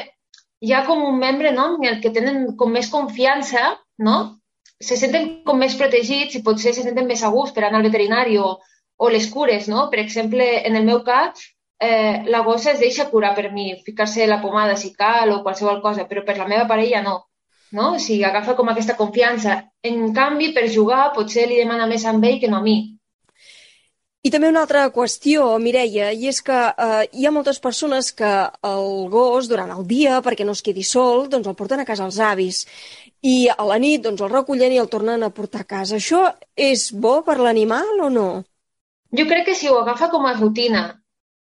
hi 0.63 0.73
ha 0.73 0.85
com 0.87 1.03
un 1.05 1.19
membre 1.19 1.51
no, 1.51 1.75
en 1.77 1.85
el 1.91 1.99
que 2.01 2.11
tenen 2.15 2.55
com 2.57 2.71
més 2.73 2.89
confiança, 2.89 3.75
no? 3.99 4.38
Se 4.79 4.97
senten 4.97 5.29
com 5.45 5.59
més 5.59 5.75
protegits 5.79 6.35
i 6.37 6.43
potser 6.43 6.73
se 6.73 6.83
senten 6.85 7.07
més 7.07 7.23
a 7.23 7.31
gust 7.33 7.55
per 7.55 7.65
anar 7.67 7.81
al 7.81 7.87
veterinari 7.89 8.37
o, 8.39 8.57
o 8.97 9.09
les 9.09 9.27
cures, 9.31 9.67
no? 9.71 9.87
Per 9.91 9.99
exemple, 9.99 10.45
en 10.67 10.75
el 10.79 10.85
meu 10.87 11.01
cas, 11.03 11.43
eh, 11.79 12.23
la 12.27 12.43
gossa 12.47 12.71
es 12.73 12.79
deixa 12.79 13.09
curar 13.09 13.33
per 13.35 13.51
mi, 13.51 13.73
ficar-se 13.85 14.27
la 14.27 14.41
pomada 14.41 14.77
si 14.77 14.93
cal 14.93 15.33
o 15.33 15.41
qualsevol 15.43 15.81
cosa, 15.81 16.07
però 16.07 16.23
per 16.27 16.37
la 16.37 16.47
meva 16.47 16.67
parella 16.67 17.01
no. 17.03 17.17
no? 17.71 17.93
O 17.95 17.99
sigui, 17.99 18.23
agafa 18.27 18.55
com 18.55 18.71
aquesta 18.71 18.97
confiança. 18.99 19.61
En 19.83 20.13
canvi, 20.13 20.53
per 20.55 20.67
jugar, 20.71 21.11
potser 21.15 21.47
li 21.47 21.59
demana 21.59 21.87
més 21.87 22.05
a 22.05 22.15
ell 22.15 22.39
que 22.39 22.51
no 22.51 22.59
a 22.59 22.63
mi. 22.63 22.98
I 24.19 24.29
també 24.33 24.49
una 24.51 24.65
altra 24.65 24.81
qüestió, 24.91 25.45
Mireia, 25.63 26.09
i 26.11 26.27
és 26.27 26.41
que 26.43 26.55
eh, 26.55 27.03
hi 27.15 27.25
ha 27.25 27.31
moltes 27.31 27.61
persones 27.63 28.09
que 28.11 28.31
el 28.67 28.89
gos, 29.13 29.47
durant 29.47 29.71
el 29.71 29.85
dia, 29.87 30.17
perquè 30.25 30.43
no 30.43 30.55
es 30.57 30.63
quedi 30.65 30.83
sol, 30.83 31.29
doncs 31.31 31.47
el 31.47 31.55
porten 31.55 31.79
a 31.79 31.87
casa 31.87 32.03
els 32.03 32.19
avis 32.19 32.65
i 33.23 33.47
a 33.51 33.63
la 33.67 33.77
nit 33.79 34.03
doncs, 34.03 34.21
el 34.23 34.31
recullen 34.31 34.75
i 34.75 34.79
el 34.79 34.89
tornen 34.91 35.23
a 35.23 35.31
portar 35.35 35.63
a 35.63 35.69
casa. 35.69 35.97
Això 35.99 36.25
és 36.55 36.89
bo 36.91 37.19
per 37.23 37.37
l'animal 37.39 38.03
o 38.03 38.09
no? 38.11 38.29
Jo 39.15 39.25
crec 39.31 39.47
que 39.49 39.55
si 39.55 39.71
ho 39.71 39.79
agafa 39.79 40.11
com 40.11 40.27
a 40.27 40.35
rutina 40.37 40.83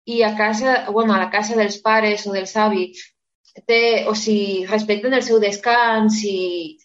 i 0.07 0.23
a 0.23 0.33
casa, 0.37 0.85
bueno, 0.91 1.15
a 1.15 1.19
la 1.19 1.31
casa 1.31 1.59
dels 1.59 1.79
pares 1.85 2.27
o 2.27 2.33
dels 2.33 2.55
avis, 2.57 3.03
té, 3.67 4.07
o 4.07 4.15
si 4.15 4.65
respecten 4.71 5.15
el 5.15 5.27
seu 5.27 5.43
descans 5.43 6.23
i, 6.25 6.79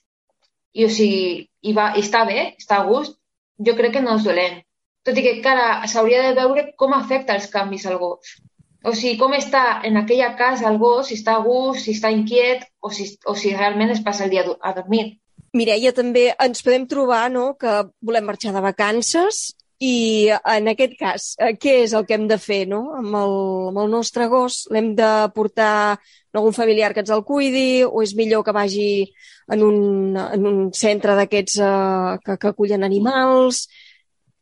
i 0.73 0.85
o 0.85 0.89
sigui, 0.89 1.47
i 1.61 1.73
va, 1.77 1.91
i 1.95 2.01
està 2.01 2.25
bé, 2.27 2.53
està 2.59 2.81
a 2.81 2.87
gust, 2.89 3.15
jo 3.61 3.77
crec 3.77 3.93
que 3.97 4.03
no 4.03 4.17
és 4.17 4.25
dolent. 4.25 4.61
Tot 5.03 5.17
i 5.19 5.23
que, 5.25 5.33
cara, 5.43 5.83
s'hauria 5.91 6.21
de 6.29 6.33
veure 6.37 6.69
com 6.79 6.93
afecta 6.95 7.35
els 7.35 7.49
canvis 7.51 7.85
al 7.89 7.97
gos. 7.99 8.37
O 8.83 8.91
sigui, 8.95 9.17
com 9.19 9.31
està 9.35 9.81
en 9.87 9.97
aquella 9.99 10.33
casa 10.39 10.67
el 10.69 10.77
gos, 10.79 11.07
si 11.07 11.15
està 11.19 11.37
a 11.37 11.43
gust, 11.43 11.85
si 11.85 11.93
està 11.95 12.11
inquiet 12.11 12.65
o 12.83 12.91
si, 12.91 13.07
o 13.27 13.35
si 13.35 13.53
realment 13.55 13.91
es 13.91 14.01
passa 14.03 14.25
el 14.25 14.31
dia 14.31 14.43
a 14.43 14.47
do- 14.47 14.57
a 14.59 14.73
dormir. 14.75 15.19
Mireia, 15.53 15.91
també 15.93 16.31
ens 16.41 16.63
podem 16.65 16.87
trobar 16.89 17.27
no, 17.31 17.53
que 17.59 17.83
volem 18.01 18.25
marxar 18.25 18.51
de 18.55 18.63
vacances 18.63 19.53
i 19.83 20.29
en 20.31 20.67
aquest 20.71 20.95
cas, 20.99 21.27
eh, 21.39 21.53
què 21.59 21.83
és 21.83 21.93
el 21.93 22.05
que 22.07 22.15
hem 22.17 22.27
de 22.27 22.37
fer 22.39 22.63
no? 22.67 22.81
amb, 22.97 23.15
el, 23.19 23.35
amb 23.69 23.79
el 23.83 23.91
nostre 23.91 24.27
gos? 24.31 24.63
L'hem 24.71 24.93
de 24.95 25.11
portar 25.35 25.69
a 25.93 25.97
algun 26.33 26.55
familiar 26.55 26.93
que 26.93 27.03
ens 27.03 27.11
el 27.13 27.23
cuidi 27.27 27.83
o 27.83 28.01
és 28.01 28.15
millor 28.15 28.43
que 28.43 28.55
vagi 28.55 28.89
en 29.51 29.63
un, 29.63 30.17
en 30.17 30.47
un 30.47 30.59
centre 30.73 31.15
d'aquests 31.19 31.59
eh, 31.59 32.19
que, 32.25 32.37
que 32.39 32.51
acullen 32.53 32.83
animals? 32.87 33.67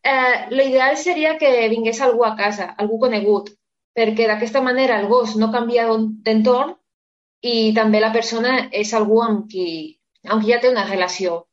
Eh, 0.03 0.47
L'ideal 0.49 0.97
seria 0.97 1.37
que 1.37 1.49
vingués 1.69 2.01
algú 2.01 2.25
a 2.25 2.35
casa, 2.35 2.71
algú 2.83 2.97
conegut, 3.03 3.51
perquè 3.97 4.27
d'aquesta 4.27 4.61
manera 4.65 4.99
el 5.01 5.07
gos 5.11 5.35
no 5.37 5.51
canvia 5.53 5.85
d'entorn 6.27 6.73
i 7.41 7.73
també 7.77 7.99
la 8.01 8.13
persona 8.15 8.55
és 8.81 8.93
algú 8.97 9.21
amb 9.25 9.45
qui, 9.51 9.67
amb 10.27 10.41
qui 10.41 10.53
ja 10.53 10.59
té 10.63 10.71
una 10.71 10.87
relació. 10.89 11.43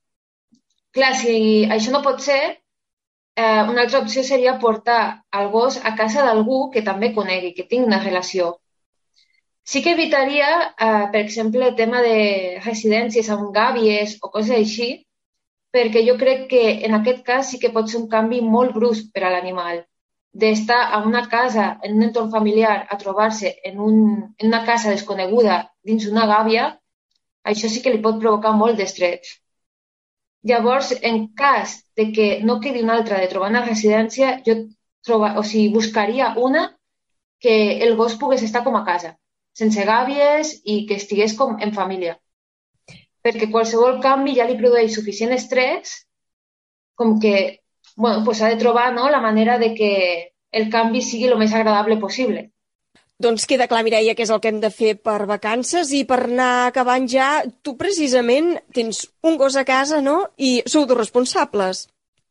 Clar, 0.97 1.13
si 1.17 1.35
això 1.77 1.93
no 1.93 2.03
pot 2.07 2.25
ser, 2.25 2.41
eh, 3.37 3.63
una 3.73 3.83
altra 3.85 4.01
opció 4.01 4.25
seria 4.25 4.59
portar 4.59 5.25
el 5.41 5.51
gos 5.53 5.77
a 5.85 5.95
casa 5.97 6.25
d'algú 6.25 6.71
que 6.71 6.83
també 6.83 7.13
conegui, 7.15 7.53
que 7.55 7.69
tingui 7.69 7.91
una 7.91 8.03
relació. 8.05 8.55
Sí 9.69 9.83
que 9.85 9.93
evitaria, 9.93 10.49
eh, 10.87 11.07
per 11.13 11.21
exemple, 11.21 11.67
el 11.69 11.77
tema 11.77 12.01
de 12.01 12.61
residències 12.65 13.29
amb 13.29 13.53
gàbies 13.53 14.17
o 14.23 14.31
coses 14.33 14.57
així, 14.57 14.89
perquè 15.79 16.03
jo 16.07 16.17
crec 16.19 16.49
que 16.51 16.65
en 16.87 16.97
aquest 16.99 17.23
cas 17.27 17.53
sí 17.53 17.61
que 17.63 17.71
pot 17.75 17.91
ser 17.91 18.01
un 18.03 18.09
canvi 18.15 18.41
molt 18.57 18.75
brusc 18.75 19.13
per 19.15 19.25
a 19.27 19.33
l'animal. 19.35 19.85
D'estar 20.43 20.79
a 20.95 21.01
una 21.07 21.23
casa, 21.31 21.69
en 21.87 21.97
un 21.97 22.07
entorn 22.09 22.31
familiar, 22.35 22.77
a 22.91 22.99
trobar-se 23.03 23.55
en, 23.71 23.79
un, 23.81 24.01
en 24.39 24.47
una 24.51 24.65
casa 24.67 24.91
desconeguda 24.95 25.61
dins 25.91 26.07
una 26.11 26.27
gàbia, 26.31 26.73
això 27.53 27.71
sí 27.73 27.83
que 27.85 27.95
li 27.95 28.03
pot 28.05 28.19
provocar 28.25 28.53
molt 28.59 28.77
d'estrès. 28.79 29.39
Llavors, 30.49 30.93
en 31.11 31.23
cas 31.39 31.79
de 31.99 32.11
que 32.17 32.29
no 32.49 32.61
quedi 32.65 32.83
una 32.85 32.99
altra 32.99 33.23
de 33.23 33.31
trobar 33.31 33.51
una 33.55 33.65
residència, 33.65 34.37
jo 34.47 34.59
troba, 35.07 35.33
o 35.41 35.43
sigui, 35.47 35.73
buscaria 35.75 36.35
una 36.37 36.69
que 37.41 37.57
el 37.87 37.97
gos 37.97 38.19
pogués 38.21 38.45
estar 38.47 38.65
com 38.67 38.77
a 38.77 38.85
casa, 38.87 39.15
sense 39.55 39.85
gàbies 39.87 40.57
i 40.65 40.83
que 40.87 40.99
estigués 41.03 41.35
com 41.39 41.57
en 41.63 41.75
família. 41.75 42.19
Perquè 43.25 43.49
qualsevol 43.51 43.99
canvi 44.03 44.37
ja 44.39 44.47
li 44.49 44.57
produeix 44.59 44.95
suficient 44.95 45.33
estrès 45.35 45.97
com 46.95 47.19
que 47.21 47.61
bueno, 47.97 48.23
pues 48.25 48.41
ha 48.43 48.49
de 48.49 48.57
trobar 48.57 48.93
no, 48.95 49.09
la 49.11 49.21
manera 49.21 49.59
de 49.59 49.75
que 49.75 49.91
el 50.53 50.71
canvi 50.71 51.03
sigui 51.03 51.27
el 51.27 51.39
més 51.39 51.53
agradable 51.55 51.97
possible. 51.99 52.51
Doncs 53.19 53.49
queda 53.51 53.67
clar, 53.67 53.83
Mireia, 53.83 54.15
què 54.15 54.23
és 54.23 54.31
el 54.31 54.39
que 54.39 54.51
hem 54.53 54.61
de 54.63 54.71
fer 54.71 54.93
per 55.03 55.27
vacances 55.27 55.91
i 55.91 56.05
per 56.07 56.21
anar 56.29 56.69
acabant 56.69 57.09
ja, 57.11 57.43
tu 57.67 57.75
precisament 57.77 58.53
tens 58.75 59.09
un 59.27 59.37
gos 59.41 59.57
a 59.59 59.65
casa, 59.67 59.99
no? 60.01 60.29
I 60.39 60.63
sou 60.71 60.87
dos 60.87 60.99
responsables. 61.01 61.89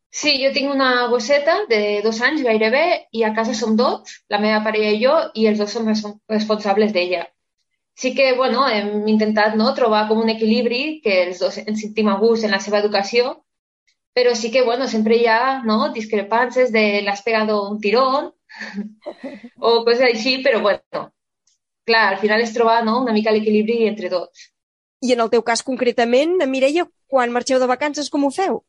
Sí, 0.10 0.38
jo 0.40 0.54
tinc 0.56 0.72
una 0.72 1.10
gosseta 1.12 1.58
de 1.68 2.00
dos 2.06 2.22
anys 2.24 2.46
gairebé 2.48 2.86
i 3.12 3.26
a 3.28 3.34
casa 3.36 3.54
som 3.54 3.76
dos, 3.76 4.16
la 4.32 4.40
meva 4.40 4.64
parella 4.64 4.94
i 4.96 5.02
jo, 5.04 5.18
i 5.36 5.50
els 5.52 5.60
dos 5.60 5.76
som 5.76 5.86
res- 5.92 6.06
responsables 6.32 6.96
d'ella. 6.96 7.26
Sí 7.98 8.14
que, 8.14 8.34
bueno, 8.38 8.68
hem 8.70 9.08
intentat 9.10 9.56
no, 9.58 9.72
trobar 9.74 10.04
com 10.08 10.20
un 10.22 10.30
equilibri, 10.30 11.00
que 11.02 11.16
els 11.24 11.40
dos 11.42 11.56
ens 11.64 11.82
sentim 11.82 12.12
a 12.12 12.18
gust 12.22 12.46
en 12.46 12.54
la 12.54 12.60
seva 12.62 12.78
educació, 12.84 13.32
però 14.14 14.36
sí 14.38 14.52
que, 14.54 14.62
bueno, 14.66 14.86
sempre 14.92 15.18
hi 15.18 15.26
ha 15.30 15.64
no, 15.66 15.80
discrepàncies 15.96 16.70
de 16.74 17.02
l'has 17.06 17.24
pegado 17.26 17.58
un 17.70 17.80
tirón 17.82 18.30
o 19.70 19.72
coses 19.88 20.06
així, 20.12 20.36
però, 20.46 20.62
bueno, 20.62 21.08
clar, 21.90 22.06
al 22.14 22.22
final 22.22 22.46
és 22.46 22.54
trobar 22.54 22.84
no, 22.86 23.00
una 23.02 23.16
mica 23.18 23.34
l'equilibri 23.34 23.84
entre 23.90 24.14
tots. 24.14 24.52
I 25.02 25.14
en 25.14 25.26
el 25.26 25.34
teu 25.34 25.42
cas 25.46 25.66
concretament, 25.66 26.38
Mireia, 26.50 26.86
quan 27.10 27.34
marxeu 27.34 27.62
de 27.62 27.70
vacances, 27.70 28.12
com 28.14 28.26
ho 28.26 28.32
feu? 28.34 28.62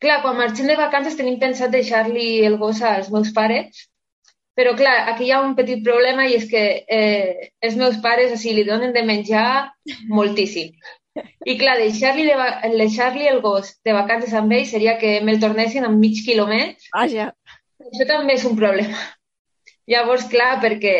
Clar, 0.00 0.20
quan 0.24 0.36
marxem 0.36 0.68
de 0.68 0.76
vacances 0.76 1.16
tenim 1.16 1.40
pensat 1.40 1.72
deixar-li 1.72 2.28
el 2.48 2.56
gos 2.60 2.80
als 2.84 3.08
meus 3.12 3.32
pares, 3.36 3.86
però 4.60 4.74
clar, 4.76 4.96
aquí 5.08 5.24
hi 5.26 5.30
ha 5.32 5.40
un 5.40 5.54
petit 5.56 5.80
problema 5.84 6.26
i 6.28 6.34
és 6.36 6.42
que 6.48 6.62
eh, 6.84 7.50
els 7.64 7.76
meus 7.80 7.96
pares 8.04 8.34
o 8.34 8.40
sigui, 8.40 8.58
li 8.58 8.68
donen 8.68 8.92
de 8.92 9.04
menjar 9.08 9.44
moltíssim. 10.12 10.74
I 11.48 11.56
clar, 11.58 11.78
deixar-li 11.80 12.26
de 12.28 12.74
deixar 12.76 13.14
el 13.16 13.40
gos 13.40 13.72
de 13.84 13.94
vacances 13.96 14.34
amb 14.36 14.52
ell 14.52 14.66
seria 14.68 14.98
que 15.00 15.16
me'l 15.24 15.40
tornessin 15.40 15.88
amb 15.88 15.98
mig 15.98 16.20
quilo 16.26 16.46
més. 16.50 16.90
Vaja. 16.92 17.30
Això 17.88 18.06
també 18.06 18.36
és 18.36 18.44
un 18.44 18.54
problema. 18.60 19.00
Llavors, 19.90 20.28
clar, 20.30 20.60
perquè 20.62 20.94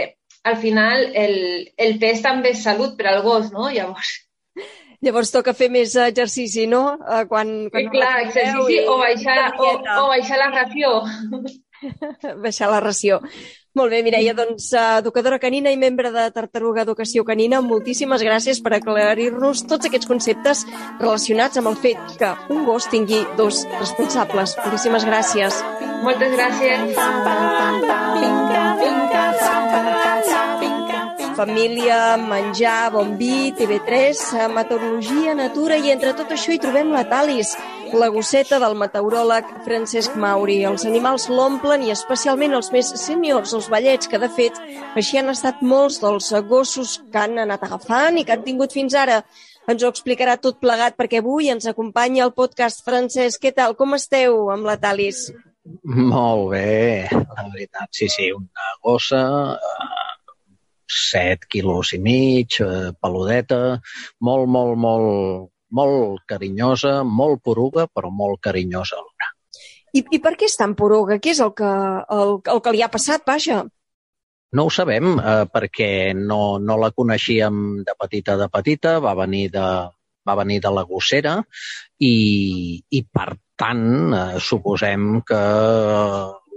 al 0.48 0.56
final 0.56 1.10
el, 1.14 1.36
el 1.76 1.98
pes 2.00 2.24
també 2.24 2.56
és 2.56 2.64
salut 2.64 2.96
per 2.96 3.10
al 3.12 3.22
gos, 3.22 3.52
no? 3.52 3.68
Llavors, 3.70 4.16
Llavors 5.00 5.30
toca 5.32 5.54
fer 5.56 5.70
més 5.72 5.94
exercici, 5.96 6.66
no? 6.68 6.82
Eh, 7.00 7.24
Quan, 7.28 7.52
quan 7.72 7.86
clar, 7.92 8.14
exercici 8.26 8.82
o 8.84 8.98
baixar, 9.00 9.38
o, 9.56 9.70
o 9.96 10.08
baixar 10.10 10.40
la 10.42 10.50
ració. 10.52 10.90
baixar 12.44 12.70
la 12.70 12.80
ració. 12.80 13.20
Molt 13.78 13.92
bé, 13.94 14.00
Mireia, 14.02 14.32
doncs 14.34 14.72
eh, 14.74 14.80
educadora 14.98 15.38
canina 15.38 15.70
i 15.70 15.78
membre 15.78 16.10
de 16.10 16.24
Tartaruga 16.34 16.82
Educació 16.82 17.22
Canina, 17.28 17.60
moltíssimes 17.62 18.24
gràcies 18.26 18.58
per 18.64 18.72
aclarir-nos 18.74 19.62
tots 19.70 19.86
aquests 19.86 20.10
conceptes 20.10 20.64
relacionats 20.98 21.60
amb 21.60 21.70
el 21.70 21.78
fet 21.78 22.16
que 22.18 22.32
un 22.50 22.66
gos 22.66 22.88
tingui 22.90 23.22
dos 23.38 23.62
responsables. 23.78 24.56
Moltíssimes 24.64 25.06
gràcies. 25.06 25.62
Moltes 26.02 26.34
gràcies. 26.34 26.98
Família, 31.40 32.18
menjar, 32.20 32.90
bon 32.92 33.14
vi, 33.16 33.52
TV3, 33.56 34.50
meteorologia, 34.52 35.32
natura 35.38 35.78
i 35.78 35.94
entre 35.94 36.12
tot 36.18 36.34
això 36.34 36.52
hi 36.52 36.58
trobem 36.60 36.90
la 36.92 37.06
Talis, 37.08 37.54
la 37.98 38.08
gosseta 38.12 38.58
del 38.62 38.74
meteoròleg 38.78 39.48
Francesc 39.66 40.16
Mauri. 40.20 40.60
Els 40.68 40.84
animals 40.88 41.28
l'omplen 41.30 41.84
i 41.86 41.92
especialment 41.94 42.56
els 42.58 42.70
més 42.74 42.90
seniors, 43.02 43.54
els 43.56 43.68
vellets, 43.72 44.08
que 44.10 44.20
de 44.22 44.28
fet 44.32 44.58
així 44.98 45.20
han 45.20 45.32
estat 45.32 45.62
molts 45.62 46.00
dels 46.02 46.30
gossos 46.48 46.98
que 47.12 47.22
han 47.22 47.38
anat 47.42 47.64
agafant 47.66 48.18
i 48.18 48.24
que 48.24 48.36
han 48.36 48.46
tingut 48.46 48.74
fins 48.76 48.96
ara. 48.98 49.20
Ens 49.70 49.84
ho 49.84 49.90
explicarà 49.92 50.36
tot 50.40 50.58
plegat 50.62 50.96
perquè 50.98 51.20
avui 51.20 51.50
ens 51.52 51.68
acompanya 51.70 52.24
el 52.26 52.34
podcast 52.34 52.84
Francesc. 52.86 53.42
Què 53.42 53.54
tal? 53.54 53.76
Com 53.78 53.94
esteu 53.98 54.48
amb 54.54 54.66
la 54.66 54.78
Talis? 54.80 55.28
Molt 55.84 56.50
bé, 56.54 57.06
la 57.12 57.46
veritat, 57.52 57.90
sí, 57.94 58.08
sí, 58.08 58.30
una 58.32 58.70
gossa, 58.82 59.20
eh, 59.54 60.00
7 60.90 61.46
quilos 61.46 61.92
i 61.94 62.00
mig, 62.02 62.56
eh, 62.64 62.90
peludeta, 63.00 63.80
molt, 64.20 64.48
molt, 64.48 64.76
molt, 64.80 65.50
molt 65.76 66.24
carinyosa, 66.28 67.00
molt 67.04 67.42
poruga, 67.44 67.86
però 67.86 68.10
molt 68.12 68.40
carinyosa 68.44 68.98
alhora. 68.98 69.30
I, 69.90 70.04
I 70.14 70.20
per 70.22 70.36
què 70.38 70.46
és 70.46 70.56
tan 70.58 70.76
poruga? 70.78 71.18
Què 71.22 71.32
és 71.34 71.40
el 71.42 71.52
que, 71.58 71.70
el, 72.16 72.36
el 72.54 72.64
que 72.64 72.74
li 72.74 72.82
ha 72.82 72.90
passat, 72.92 73.24
vaja? 73.26 73.64
No 74.54 74.66
ho 74.66 74.70
sabem, 74.74 75.14
eh, 75.18 75.46
perquè 75.50 75.90
no, 76.18 76.58
no 76.58 76.76
la 76.78 76.90
coneixíem 76.94 77.82
de 77.86 77.94
petita 77.98 78.36
de 78.38 78.48
petita, 78.50 78.98
va 79.02 79.14
venir 79.18 79.48
de, 79.54 79.66
va 80.26 80.36
venir 80.42 80.58
de 80.64 80.72
la 80.74 80.84
gossera 80.88 81.36
i, 81.98 82.14
i 82.90 83.02
per 83.06 83.28
tant, 83.60 83.86
eh, 84.16 84.40
suposem 84.42 85.20
que 85.26 85.40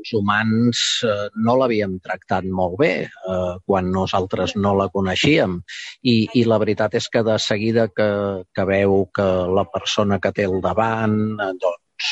els 0.04 0.14
humans 0.18 0.80
eh, 1.08 1.30
no 1.46 1.56
l'havíem 1.58 1.98
tractat 2.04 2.46
molt 2.60 2.78
bé 2.82 2.92
eh, 3.08 3.54
quan 3.66 3.92
nosaltres 3.96 4.56
no 4.60 4.76
la 4.76 4.90
coneixíem. 4.92 5.60
I, 6.04 6.16
I 6.36 6.44
la 6.50 6.60
veritat 6.60 6.96
és 7.00 7.08
que 7.10 7.24
de 7.24 7.38
seguida 7.40 7.88
que, 7.88 8.10
que 8.54 8.66
veu 8.68 9.06
que 9.16 9.28
la 9.60 9.66
persona 9.72 10.20
que 10.20 10.34
té 10.36 10.48
al 10.50 10.60
davant 10.62 11.18
eh, 11.40 11.52
doncs, 11.64 12.12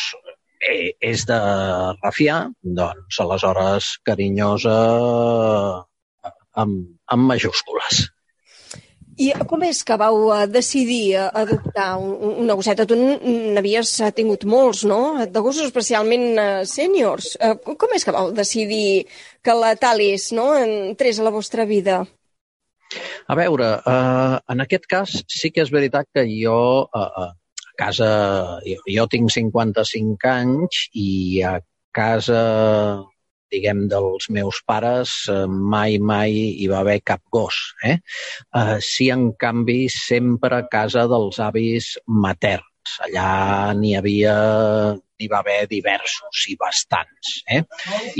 eh, 0.63 0.93
és 1.11 1.27
de 1.27 1.41
refiar, 2.01 2.39
doncs 2.63 3.19
aleshores 3.19 3.97
carinyosa 4.07 4.79
eh, 6.23 6.33
amb, 6.63 6.95
amb 7.11 7.31
majúscules. 7.33 8.07
I 9.21 9.27
com 9.49 9.61
és 9.67 9.83
que 9.85 9.97
vau 9.99 10.29
eh, 10.33 10.45
decidir 10.49 11.15
eh, 11.19 11.25
adoptar 11.43 11.89
un, 12.01 12.13
un- 12.15 12.37
una 12.45 12.55
gosseta? 12.57 12.85
Tu 12.89 12.95
n'havies 12.97 13.91
eh, 14.01 14.11
tingut 14.17 14.45
molts, 14.49 14.85
no? 14.89 15.01
De 15.25 15.43
gossos 15.45 15.67
especialment 15.69 16.25
sèniors. 16.69 17.35
Com 17.65 17.93
és 17.97 18.05
que 18.07 18.15
vau 18.15 18.31
decidir 18.35 19.05
que 19.43 19.53
la 19.57 19.75
Talis 19.79 20.31
no, 20.37 20.51
entrés 20.57 21.19
a 21.21 21.27
la 21.27 21.33
vostra 21.35 21.65
vida? 21.69 22.01
A 23.31 23.35
veure, 23.39 23.67
en 24.51 24.63
aquest 24.65 24.87
cas 24.91 25.13
sí 25.31 25.51
que 25.55 25.63
és 25.63 25.69
veritat 25.71 26.09
que 26.11 26.25
jo 26.27 26.57
a 26.91 27.29
casa, 27.79 28.09
jo, 28.67 28.81
jo 28.91 29.05
tinc 29.13 29.31
55 29.31 30.27
anys 30.27 30.81
i 30.99 31.39
a 31.47 31.53
casa, 31.95 32.41
diguem, 33.51 33.85
dels 33.91 34.29
meus 34.33 34.61
pares 34.67 35.13
eh, 35.31 35.45
mai, 35.47 35.99
mai 35.99 36.33
hi 36.33 36.67
va 36.71 36.81
haver 36.81 36.99
cap 37.03 37.23
gos. 37.33 37.59
Eh? 37.83 37.97
Eh, 38.61 38.79
sí, 38.85 39.11
en 39.13 39.31
canvi, 39.39 39.85
sempre 39.93 40.61
a 40.61 40.67
casa 40.71 41.07
dels 41.11 41.39
avis 41.43 41.95
materns. 42.07 42.97
Allà 43.05 43.31
n'hi 43.77 43.93
havia 43.99 44.35
n'hi 45.21 45.29
va 45.29 45.41
haver 45.43 45.67
diversos 45.69 46.45
i 46.49 46.55
bastants. 46.57 47.33
Eh? 47.55 47.61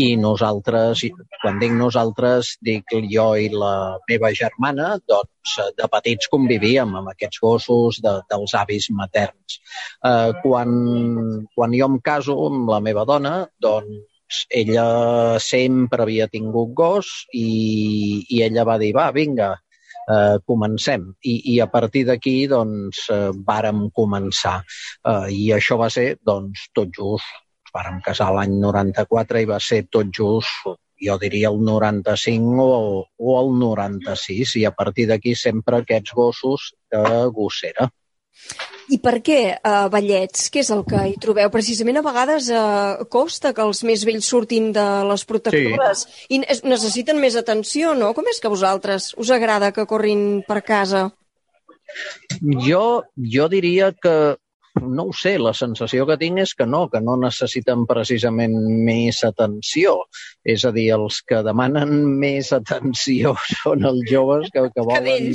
I 0.06 0.08
nosaltres, 0.22 1.02
quan 1.42 1.58
dic 1.62 1.74
nosaltres, 1.78 2.54
dic 2.62 2.94
jo 3.10 3.28
i 3.42 3.50
la 3.50 3.98
meva 4.10 4.32
germana, 4.38 4.94
doncs 5.10 5.58
de 5.80 5.90
petits 5.96 6.30
convivíem 6.32 6.94
amb 7.00 7.14
aquests 7.14 7.42
gossos 7.42 8.02
de, 8.06 8.20
dels 8.30 8.54
avis 8.62 8.92
materns. 8.94 9.58
Eh, 10.06 10.32
quan, 10.46 10.78
quan 11.56 11.76
jo 11.78 11.90
em 11.90 12.00
caso 12.06 12.38
amb 12.52 12.70
la 12.70 12.82
meva 12.86 13.08
dona, 13.10 13.36
doncs 13.58 14.11
ella 14.50 14.86
sempre 15.44 16.06
havia 16.06 16.28
tingut 16.32 16.74
gos 16.78 17.12
i, 17.34 18.24
i 18.30 18.42
ella 18.46 18.66
va 18.68 18.78
dir, 18.82 18.92
va, 18.98 19.10
vinga, 19.16 19.52
eh, 20.08 20.38
comencem. 20.48 21.08
I, 21.24 21.36
I 21.56 21.60
a 21.64 21.70
partir 21.72 22.06
d'aquí, 22.10 22.36
doncs, 22.52 23.06
eh, 23.14 23.30
vàrem 23.48 23.88
començar. 23.96 24.60
Eh, 25.08 25.32
I 25.38 25.52
això 25.58 25.80
va 25.82 25.90
ser, 25.94 26.16
doncs, 26.26 26.70
tot 26.76 26.94
just, 26.98 27.42
vàrem 27.74 28.02
casar 28.04 28.32
l'any 28.36 28.58
94 28.60 29.42
i 29.42 29.50
va 29.50 29.60
ser 29.64 29.86
tot 29.90 30.10
just 30.16 30.72
jo 31.02 31.18
diria 31.18 31.50
el 31.50 31.58
95 31.66 32.66
o, 32.66 33.06
o 33.18 33.38
el 33.40 33.56
96 33.60 34.56
i 34.62 34.66
a 34.70 34.74
partir 34.78 35.08
d'aquí 35.10 35.34
sempre 35.36 35.82
aquests 35.82 36.14
gossos 36.14 36.68
de 36.94 37.02
gossera. 37.34 37.90
I 38.90 38.98
per 39.04 39.20
què 39.26 39.40
uh, 39.54 39.88
ballets? 39.94 40.50
Què 40.52 40.64
és 40.64 40.72
el 40.74 40.84
que 40.88 41.06
hi 41.12 41.16
trobeu? 41.22 41.52
Precisament 41.54 42.00
a 42.02 42.06
vegades 42.06 42.50
uh, 42.54 43.06
costa 43.14 43.54
que 43.54 43.64
els 43.66 43.84
més 43.88 44.06
vells 44.08 44.30
surtin 44.34 44.72
de 44.76 44.86
les 45.10 45.26
protectores 45.30 46.06
sí. 46.08 46.38
i 46.38 46.42
necessiten 46.42 47.22
més 47.22 47.38
atenció, 47.40 47.94
no? 47.98 48.14
Com 48.18 48.30
és 48.32 48.42
que 48.42 48.50
a 48.50 48.54
vosaltres 48.54 49.12
us 49.22 49.32
agrada 49.34 49.72
que 49.76 49.88
corrin 49.90 50.42
per 50.48 50.62
casa? 50.66 51.10
Jo, 52.66 53.04
jo 53.18 53.48
diria 53.52 53.92
que 53.92 54.16
no 54.80 55.08
ho 55.10 55.14
sé, 55.16 55.36
la 55.40 55.54
sensació 55.58 56.06
que 56.08 56.18
tinc 56.22 56.40
és 56.44 56.54
que 56.56 56.66
no, 56.70 56.86
que 56.92 57.02
no 57.04 57.18
necessiten 57.20 57.84
precisament 57.90 58.54
més 58.86 59.22
atenció. 59.28 59.98
És 60.48 60.64
a 60.66 60.72
dir, 60.74 60.88
els 60.96 61.20
que 61.28 61.42
demanen 61.46 61.92
més 62.22 62.52
atenció 62.56 63.36
són 63.62 63.86
els 63.90 64.06
joves 64.10 64.50
que, 64.54 64.64
que 64.74 64.86
volen... 64.92 65.32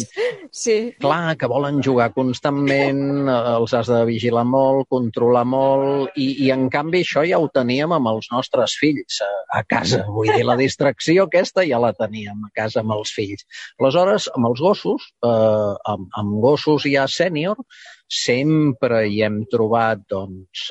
Sí. 0.57 0.76
Clar, 1.02 1.37
que 1.37 1.50
volen 1.50 1.83
jugar 1.85 2.09
constantment, 2.14 3.28
els 3.28 3.75
has 3.76 3.90
de 3.93 4.00
vigilar 4.09 4.47
molt, 4.49 4.88
controlar 4.93 5.45
molt, 5.49 6.16
i, 6.16 6.31
i 6.47 6.50
en 6.55 6.69
canvi 6.73 7.02
això 7.05 7.26
ja 7.28 7.40
ho 7.43 7.50
teníem 7.52 7.93
amb 7.93 8.12
els 8.14 8.31
nostres 8.33 8.76
fills 8.81 9.21
a, 9.25 9.31
a 9.61 9.62
casa. 9.69 10.05
Vull 10.09 10.33
dir, 10.33 10.47
la 10.49 10.57
distracció 10.64 11.26
aquesta 11.26 11.66
ja 11.66 11.83
la 11.83 11.93
teníem 11.97 12.49
a 12.49 12.52
casa 12.57 12.81
amb 12.83 12.97
els 12.97 13.12
fills. 13.14 13.45
Aleshores, 13.81 14.31
amb 14.35 14.50
els 14.50 14.64
gossos, 14.64 15.11
eh, 15.26 15.75
amb, 15.93 16.09
amb 16.16 16.40
gossos 16.45 16.88
ja 16.88 17.07
sènior, 17.11 17.61
sempre 18.08 19.04
hi 19.08 19.22
hem 19.26 19.42
trobat 19.50 20.02
doncs, 20.10 20.70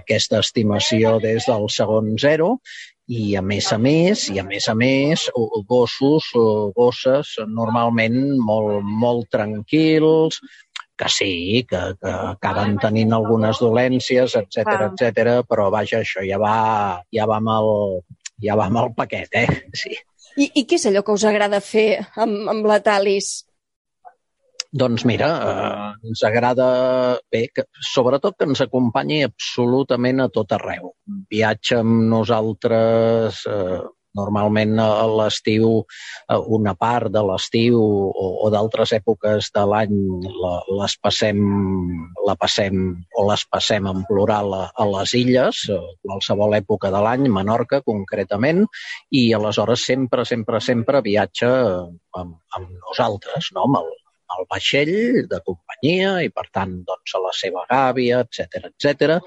aquesta 0.00 0.40
estimació 0.44 1.16
des 1.22 1.48
del 1.48 1.68
segon 1.72 2.14
zero 2.20 2.56
i 3.06 3.36
a 3.38 3.42
més 3.42 3.68
a 3.72 3.78
més, 3.78 4.26
i 4.34 4.40
a 4.42 4.44
més 4.44 4.66
a 4.68 4.74
més, 4.74 5.28
gossos 5.68 6.26
gosses 6.74 7.36
normalment 7.46 8.16
molt, 8.42 8.82
molt 8.82 9.28
tranquils, 9.30 10.40
que 10.96 11.08
sí, 11.12 11.64
que, 11.68 11.80
que 12.00 12.12
acaben 12.32 12.78
tenint 12.82 13.12
algunes 13.12 13.60
dolències, 13.62 14.34
etc 14.40 14.88
etc, 14.88 15.40
però 15.46 15.68
vaja, 15.70 16.00
això 16.00 16.24
ja 16.26 16.40
va, 16.40 16.56
ja 17.14 17.28
va 17.28 17.38
amb 17.38 17.52
el, 17.52 17.72
ja 18.42 18.56
va 18.58 18.70
amb 18.70 18.82
el 18.82 18.94
paquet, 18.96 19.28
eh? 19.36 19.46
Sí. 19.76 19.94
I, 20.36 20.50
I 20.60 20.64
què 20.68 20.80
és 20.80 20.88
allò 20.88 21.04
que 21.04 21.14
us 21.16 21.24
agrada 21.28 21.62
fer 21.64 21.88
amb, 22.16 22.48
amb 22.52 22.66
la 22.68 22.80
Talis? 22.84 23.44
Doncs 24.72 25.04
mira, 25.08 25.28
eh, 25.50 26.08
ens 26.08 26.22
agrada 26.26 26.68
bé, 27.32 27.46
que, 27.54 27.66
sobretot 27.92 28.36
que 28.38 28.48
ens 28.48 28.62
acompanyi 28.64 29.22
absolutament 29.26 30.24
a 30.24 30.30
tot 30.32 30.52
arreu. 30.56 30.92
Viatja 31.30 31.80
amb 31.84 32.08
nosaltres 32.10 33.44
eh, 33.50 33.84
normalment 34.16 34.78
a 34.80 35.04
l'estiu, 35.10 35.82
una 36.56 36.74
part 36.78 37.12
de 37.12 37.22
l'estiu 37.28 37.78
o, 37.80 38.28
o 38.46 38.50
d'altres 38.52 38.94
èpoques 38.96 39.50
de 39.54 39.64
l'any 39.68 39.92
la, 40.40 40.54
les 40.80 40.96
passem, 41.02 41.42
la 42.26 42.36
passem 42.40 42.80
o 43.16 43.26
les 43.30 43.44
passem 43.52 43.90
en 43.90 44.02
plural 44.08 44.54
a, 44.56 44.62
a 44.72 44.88
les 44.94 45.14
illes, 45.20 45.66
a 45.72 45.80
qualsevol 46.06 46.56
època 46.58 46.92
de 46.94 47.02
l'any, 47.04 47.28
Menorca 47.36 47.82
concretament, 47.84 48.64
i 49.12 49.28
aleshores 49.36 49.84
sempre, 49.84 50.24
sempre, 50.24 50.62
sempre 50.64 51.04
viatja 51.04 51.52
amb, 52.16 52.40
amb 52.56 52.72
nosaltres, 52.88 53.52
no? 53.54 53.68
amb, 53.68 53.82
el, 53.82 53.94
al 54.36 54.46
vaixell 54.50 55.26
de 55.30 55.40
companyia 55.46 56.16
i, 56.24 56.30
per 56.34 56.46
tant, 56.52 56.72
doncs, 56.86 57.14
a 57.16 57.22
la 57.24 57.32
seva 57.36 57.64
gàbia, 57.70 58.22
etc 58.24 58.68
etc. 58.70 59.18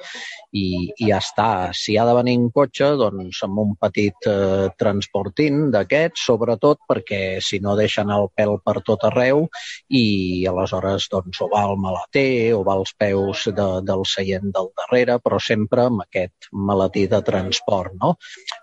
I, 0.53 0.65
I 0.97 1.09
ja 1.09 1.19
està. 1.19 1.49
Si 1.75 1.97
ha 1.97 2.05
de 2.07 2.15
venir 2.17 2.35
en 2.39 2.47
cotxe, 2.55 2.91
doncs 2.99 3.41
amb 3.45 3.61
un 3.63 3.75
petit 3.81 4.29
eh, 4.29 4.69
transportint 4.79 5.69
d'aquests, 5.73 6.25
sobretot 6.29 6.83
perquè 6.89 7.21
si 7.43 7.61
no 7.63 7.75
deixen 7.79 8.11
el 8.13 8.29
pèl 8.35 8.57
per 8.65 8.79
tot 8.87 9.05
arreu 9.09 9.45
i 9.89 10.03
aleshores 10.49 11.09
doncs, 11.11 11.41
o 11.43 11.49
va 11.53 11.65
al 11.67 11.77
maleter 11.81 12.53
o 12.57 12.63
va 12.67 12.77
als 12.79 12.93
peus 12.97 13.47
de, 13.55 13.69
del 13.85 14.05
seient 14.09 14.53
del 14.55 14.71
darrere, 14.81 15.19
però 15.23 15.41
sempre 15.41 15.87
amb 15.89 16.05
aquest 16.05 16.51
maletí 16.53 17.07
de 17.11 17.21
transport. 17.25 17.95
No, 18.01 18.15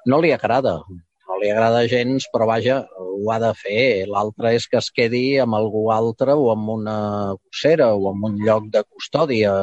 no 0.06 0.22
li 0.22 0.32
agrada 0.34 0.78
li 1.40 1.50
agrada 1.52 1.86
gens, 1.90 2.26
però 2.32 2.46
vaja, 2.48 2.80
ho 3.16 3.30
ha 3.32 3.38
de 3.42 3.52
fer. 3.58 4.06
L'altre 4.10 4.52
és 4.56 4.66
que 4.70 4.78
es 4.80 4.90
quedi 4.94 5.22
amb 5.42 5.56
algú 5.58 5.86
altre 5.94 6.36
o 6.36 6.48
amb 6.52 6.72
una 6.76 6.96
gossera 7.34 7.92
o 7.94 8.10
amb 8.12 8.28
un 8.30 8.38
lloc 8.44 8.68
de 8.74 8.82
custòdia 8.84 9.54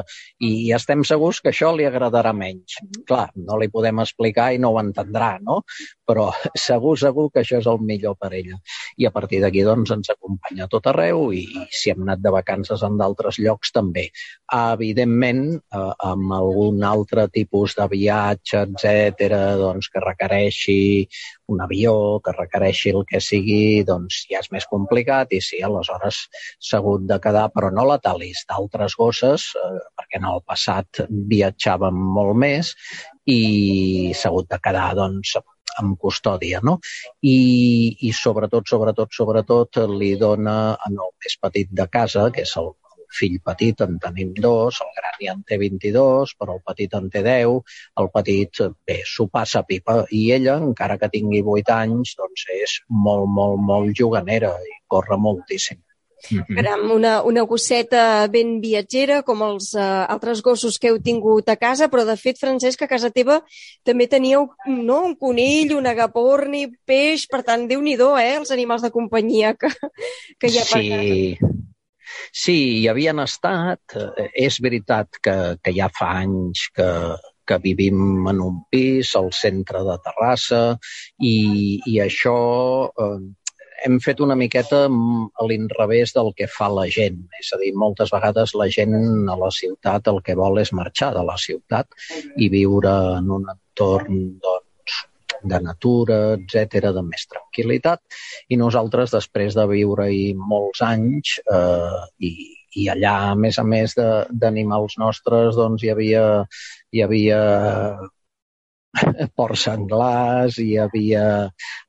i 0.43 0.53
estem 0.77 1.05
segurs 1.07 1.41
que 1.41 1.53
això 1.53 1.73
li 1.75 1.88
agradarà 1.89 2.33
menys. 2.38 2.79
Clar, 3.09 3.27
no 3.36 3.59
li 3.62 3.69
podem 3.73 4.01
explicar 4.03 4.51
i 4.53 4.62
no 4.62 4.73
ho 4.73 4.81
entendrà, 4.81 5.36
no? 5.41 5.62
Però 6.09 6.27
segur, 6.67 6.95
segur 6.99 7.29
que 7.31 7.43
això 7.43 7.59
és 7.61 7.69
el 7.69 7.79
millor 7.83 8.17
per 8.19 8.33
ella. 8.35 8.59
I 8.97 9.07
a 9.07 9.13
partir 9.15 9.41
d'aquí, 9.43 9.63
doncs, 9.67 9.93
ens 9.95 10.11
acompanya 10.13 10.67
a 10.67 10.71
tot 10.71 10.89
arreu 10.91 11.29
i 11.35 11.45
si 11.71 11.93
hem 11.93 12.03
anat 12.05 12.23
de 12.23 12.33
vacances 12.33 12.83
en 12.85 12.97
d'altres 12.99 13.39
llocs, 13.43 13.71
també. 13.75 14.09
Evidentment, 14.53 15.45
eh, 15.57 15.85
amb 16.09 16.35
algun 16.35 16.83
altre 16.87 17.27
tipus 17.33 17.77
de 17.79 17.87
viatge, 17.91 18.65
etc, 18.67 19.31
doncs, 19.61 19.89
que 19.93 20.03
requereixi 20.03 20.79
un 21.53 21.61
avió, 21.61 22.19
que 22.23 22.33
requereixi 22.35 22.93
el 22.93 23.03
que 23.09 23.21
sigui, 23.23 23.83
doncs 23.87 24.23
ja 24.31 24.41
és 24.43 24.49
més 24.53 24.67
complicat 24.69 25.33
i 25.35 25.41
sí, 25.43 25.61
aleshores 25.63 26.23
s'ha 26.59 26.79
hagut 26.79 27.07
de 27.09 27.19
quedar, 27.23 27.49
però 27.55 27.71
no 27.73 27.85
la 27.87 27.99
talis 28.03 28.43
d'altres 28.49 28.97
gosses, 28.99 29.49
eh, 29.59 29.81
perquè 29.97 30.21
en 30.21 30.29
el 30.31 30.43
passat 30.47 31.03
viatjàvem 31.33 31.99
molt 32.19 32.39
més 32.45 32.73
i 33.29 34.11
s'ha 34.15 34.31
hagut 34.31 34.49
de 34.51 34.59
quedar 34.63 34.89
doncs, 34.99 35.37
amb 35.39 35.52
custòdia, 35.99 36.62
no? 36.63 36.77
I, 37.21 37.38
i 38.07 38.13
sobretot, 38.13 38.67
sobretot, 38.69 39.12
sobretot 39.15 39.83
li 39.93 40.13
dona 40.19 40.57
en 40.88 40.97
el 40.97 41.12
més 41.23 41.38
petit 41.41 41.69
de 41.81 41.88
casa, 41.97 42.29
que 42.33 42.45
és 42.47 42.55
el 42.62 42.73
fill 43.13 43.38
petit 43.45 43.81
en 43.86 43.97
tenim 44.01 44.33
dos, 44.45 44.79
el 44.86 44.91
gran 44.97 45.17
ja 45.21 45.36
en 45.38 45.43
té 45.49 45.59
22, 45.62 46.33
però 46.39 46.57
el 46.57 46.63
petit 46.69 46.95
en 46.99 47.09
té 47.13 47.21
10, 47.25 47.77
el 48.01 48.09
petit, 48.17 48.63
bé, 48.89 48.99
s'ho 49.13 49.27
passa 49.38 49.63
pipa, 49.69 50.01
i 50.12 50.25
ella, 50.38 50.57
encara 50.69 50.97
que 51.01 51.12
tingui 51.13 51.43
8 51.55 51.75
anys, 51.77 52.15
doncs 52.19 52.47
és 52.57 52.77
molt, 53.07 53.29
molt, 53.39 53.62
molt 53.71 53.93
juganera 53.99 54.55
i 54.69 54.77
corre 54.95 55.19
moltíssim. 55.27 55.81
Mm 56.31 56.39
-hmm. 56.39 56.55
Caram, 56.55 56.91
una, 56.91 57.13
una 57.23 57.43
gosseta 57.43 58.27
ben 58.27 58.59
viatgera, 58.62 59.21
com 59.23 59.41
els 59.41 59.73
uh, 59.73 60.05
altres 60.07 60.41
gossos 60.41 60.77
que 60.79 60.88
heu 60.88 60.99
tingut 60.99 61.49
a 61.49 61.55
casa, 61.55 61.89
però 61.89 62.05
de 62.05 62.17
fet, 62.17 62.39
Francesc, 62.39 62.81
a 62.81 62.88
casa 62.88 63.09
teva 63.09 63.41
també 63.83 64.07
teníeu 64.07 64.47
no, 64.67 65.03
un 65.05 65.15
conill, 65.15 65.75
un 65.75 65.88
agaporni, 65.88 66.67
peix, 66.86 67.27
per 67.27 67.43
tant, 67.43 67.67
déu 67.67 67.81
nhi 67.81 67.93
eh, 67.93 68.36
els 68.38 68.51
animals 68.51 68.81
de 68.81 68.91
companyia 68.91 69.53
que, 69.53 69.69
que 70.39 70.47
hi 70.47 70.57
ha 70.59 70.65
per 70.71 70.81
sí. 70.81 70.89
casa. 70.89 71.53
Sí, 72.31 72.57
hi 72.81 72.88
havien 72.88 73.19
estat. 73.19 73.81
És 74.33 74.59
veritat 74.62 75.19
que, 75.21 75.57
que 75.63 75.71
ja 75.75 75.89
fa 75.89 76.09
anys 76.23 76.69
que, 76.75 76.89
que 77.45 77.59
vivim 77.63 78.27
en 78.29 78.41
un 78.41 78.59
pis 78.71 79.15
al 79.19 79.31
centre 79.36 79.83
de 79.83 79.97
Terrassa 80.05 80.63
i, 81.19 81.79
i 81.89 81.99
això 82.03 82.38
eh, 82.89 83.17
hem 83.83 83.99
fet 84.03 84.21
una 84.23 84.35
miqueta 84.39 84.85
a 84.87 85.47
l'inrevés 85.49 86.13
del 86.15 86.31
que 86.37 86.47
fa 86.47 86.69
la 86.71 86.85
gent. 86.91 87.19
És 87.39 87.51
a 87.55 87.59
dir, 87.61 87.73
moltes 87.75 88.13
vegades 88.13 88.55
la 88.59 88.69
gent 88.71 88.95
a 89.29 89.37
la 89.39 89.51
ciutat 89.51 90.07
el 90.11 90.21
que 90.25 90.37
vol 90.39 90.61
és 90.63 90.73
marxar 90.75 91.11
de 91.17 91.23
la 91.27 91.37
ciutat 91.39 91.89
i 92.37 92.49
viure 92.53 92.93
en 93.19 93.29
un 93.37 93.49
entorn 93.55 94.23
doncs, 94.43 94.99
de 95.43 95.59
natura, 95.59 96.19
etc, 96.37 96.89
de 96.95 97.03
més 97.03 97.27
tranquil·litat. 97.27 97.99
I 98.47 98.59
nosaltres, 98.61 99.11
després 99.11 99.57
de 99.57 99.67
viure-hi 99.67 100.25
molts 100.39 100.83
anys 100.87 101.37
eh, 101.43 102.03
i, 102.23 102.33
i 102.79 102.89
allà, 102.93 103.17
a 103.33 103.35
més 103.35 103.59
a 103.59 103.67
més 103.67 103.97
d'animals 103.99 104.95
nostres, 105.01 105.57
doncs 105.59 105.83
hi 105.83 105.91
havia, 105.91 106.25
hi 106.95 107.03
havia 107.03 107.39
porcs 109.38 109.67
senglars, 109.67 110.60
hi 110.62 110.77
havia 110.82 111.25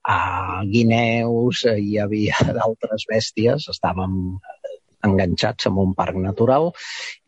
ah, 0.08 0.60
guineus, 0.70 1.64
hi 1.74 1.98
havia 2.02 2.38
d'altres 2.58 3.08
bèsties, 3.10 3.68
estàvem 3.74 4.20
enganxats 5.04 5.68
en 5.68 5.80
un 5.82 5.92
parc 5.96 6.16
natural 6.16 6.70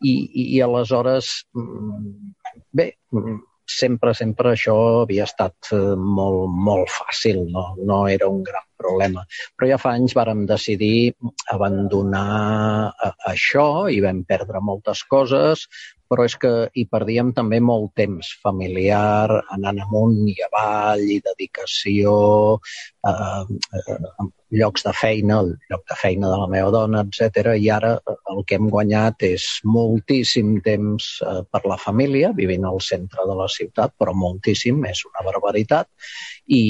i, 0.01 0.13
i, 0.13 0.47
i 0.57 0.63
aleshores, 0.65 1.29
mm, 1.53 2.33
bé, 2.73 2.89
mm, 3.13 3.37
sempre, 3.67 4.13
sempre 4.15 4.53
això 4.53 4.75
havia 5.03 5.27
estat 5.27 5.71
eh, 5.75 5.95
molt, 5.95 6.47
molt 6.67 6.89
fàcil, 6.91 7.43
no, 7.51 7.67
no 7.89 7.99
era 8.09 8.29
un 8.31 8.41
gran 8.47 8.63
problema. 8.79 9.25
Però 9.57 9.69
ja 9.69 9.79
fa 9.81 9.93
anys 9.97 10.15
vàrem 10.17 10.45
decidir 10.49 11.11
abandonar 11.53 12.93
eh, 12.93 13.13
això 13.33 13.67
i 13.91 13.99
vam 14.03 14.23
perdre 14.29 14.63
moltes 14.63 15.03
coses, 15.11 15.67
però 16.09 16.25
és 16.27 16.35
que 16.39 16.51
hi 16.73 16.85
perdíem 16.89 17.33
també 17.37 17.59
molt 17.63 17.93
temps 17.99 18.29
familiar, 18.43 19.41
anant 19.55 19.81
amunt 19.83 20.21
i 20.31 20.35
avall, 20.47 21.03
i 21.03 21.19
dedicació, 21.25 22.13
eh, 23.07 23.57
eh, 23.81 24.27
llocs 24.61 24.85
de 24.87 24.93
feina, 24.95 25.39
el 25.43 25.53
lloc 25.71 25.83
de 25.89 25.97
feina 25.99 26.29
de 26.31 26.37
la 26.39 26.47
meva 26.51 26.71
dona, 26.71 27.03
etc. 27.03 27.51
I 27.59 27.69
ara 27.73 27.93
el 28.31 28.43
que 28.47 28.57
hem 28.57 28.69
guanyat 28.71 29.27
és 29.27 29.47
moltíssim 29.67 30.57
temps 30.65 31.09
eh, 31.25 31.41
per 31.51 31.63
la 31.67 31.79
família, 31.81 32.31
vivint 32.37 32.65
al 32.65 32.79
centre 32.83 33.27
de 33.27 33.35
la 33.41 33.49
ciutat, 33.51 33.95
però 33.99 34.15
moltíssim, 34.15 34.83
és 34.87 35.03
una 35.09 35.25
barbaritat, 35.27 35.89
i, 36.47 36.63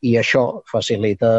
i 0.00 0.16
això 0.20 0.44
facilita, 0.70 1.30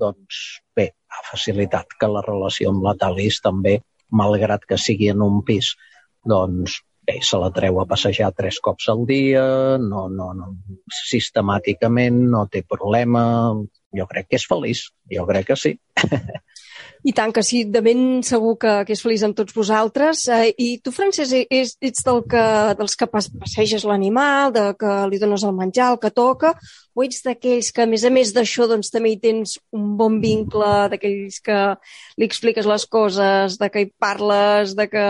doncs, 0.00 0.42
bé, 0.76 0.90
ha 1.10 1.22
facilitat 1.30 1.94
que 2.00 2.10
la 2.10 2.24
relació 2.26 2.74
amb 2.74 2.84
la 2.86 2.96
Talis 2.98 3.40
també, 3.44 3.78
malgrat 4.10 4.66
que 4.66 4.78
sigui 4.78 5.10
en 5.12 5.22
un 5.22 5.42
pis, 5.46 5.76
doncs 6.26 6.80
bé, 7.06 7.18
se 7.24 7.38
la 7.40 7.50
treu 7.54 7.80
a 7.80 7.86
passejar 7.90 8.30
tres 8.36 8.60
cops 8.62 8.88
al 8.92 9.04
dia, 9.08 9.44
no, 9.82 10.06
no, 10.12 10.30
no, 10.36 10.50
sistemàticament, 11.08 12.20
no 12.34 12.46
té 12.52 12.62
problema, 12.62 13.24
jo 13.96 14.06
crec 14.10 14.30
que 14.30 14.40
és 14.40 14.46
feliç, 14.46 14.84
jo 15.10 15.26
crec 15.30 15.50
que 15.50 15.58
sí. 15.58 15.74
I 17.02 17.14
tant 17.16 17.32
que 17.32 17.42
sí, 17.46 17.62
de 17.64 17.80
ben 17.80 18.00
segur 18.26 18.56
que, 18.60 18.72
que 18.84 18.92
és 18.92 19.00
feliç 19.00 19.22
amb 19.24 19.36
tots 19.36 19.54
vosaltres. 19.56 20.26
Eh, 20.28 20.50
I 20.52 20.68
tu, 20.84 20.92
Francesc, 20.92 21.46
ets, 21.48 21.76
ets 21.80 22.04
del 22.04 22.20
que, 22.28 22.44
dels 22.76 22.96
que 23.00 23.08
passeges 23.08 23.86
l'animal, 23.88 24.52
de 24.52 24.66
que 24.80 24.96
li 25.08 25.20
dones 25.22 25.44
el 25.48 25.54
menjar, 25.56 25.92
el 25.94 26.00
que 26.02 26.12
toca, 26.12 26.52
o 26.94 27.04
ets 27.06 27.22
d'aquells 27.24 27.70
que, 27.72 27.86
a 27.86 27.90
més 27.90 28.04
a 28.04 28.12
més 28.12 28.34
d'això, 28.36 28.68
doncs, 28.68 28.92
també 28.92 29.14
hi 29.14 29.20
tens 29.22 29.56
un 29.76 29.94
bon 30.00 30.18
vincle, 30.20 30.72
d'aquells 30.92 31.40
que 31.46 31.60
li 32.20 32.28
expliques 32.28 32.68
les 32.68 32.84
coses, 32.86 33.56
de 33.60 33.70
que 33.72 33.86
hi 33.86 33.92
parles, 33.96 34.76
de 34.76 34.88
que 34.92 35.06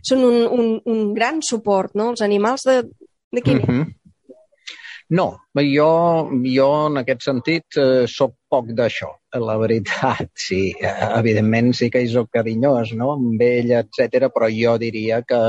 són 0.00 0.24
un, 0.24 0.40
un, 0.48 0.72
un 0.88 1.12
gran 1.16 1.42
suport, 1.44 1.92
no?, 1.98 2.14
els 2.14 2.24
animals 2.24 2.64
de, 2.68 2.80
de 3.34 3.44
quin? 3.44 3.60
Mm 3.60 3.68
-hmm. 3.68 4.03
No, 5.14 5.26
jo, 5.60 5.90
jo 6.42 6.68
en 6.88 6.98
aquest 6.98 7.22
sentit 7.26 7.76
eh, 7.78 8.06
sóc 8.10 8.32
poc 8.50 8.72
d'això, 8.78 9.10
la 9.38 9.54
veritat, 9.60 10.30
sí. 10.46 10.62
Eh, 10.80 10.94
evidentment 11.20 11.70
sí 11.78 11.90
que 11.92 12.02
hi 12.02 12.10
soc 12.10 12.32
carinyós, 12.34 12.94
no?, 12.98 13.12
amb 13.18 13.44
ell, 13.46 13.70
etc. 13.82 14.30
però 14.34 14.48
jo 14.50 14.74
diria 14.82 15.20
que 15.28 15.40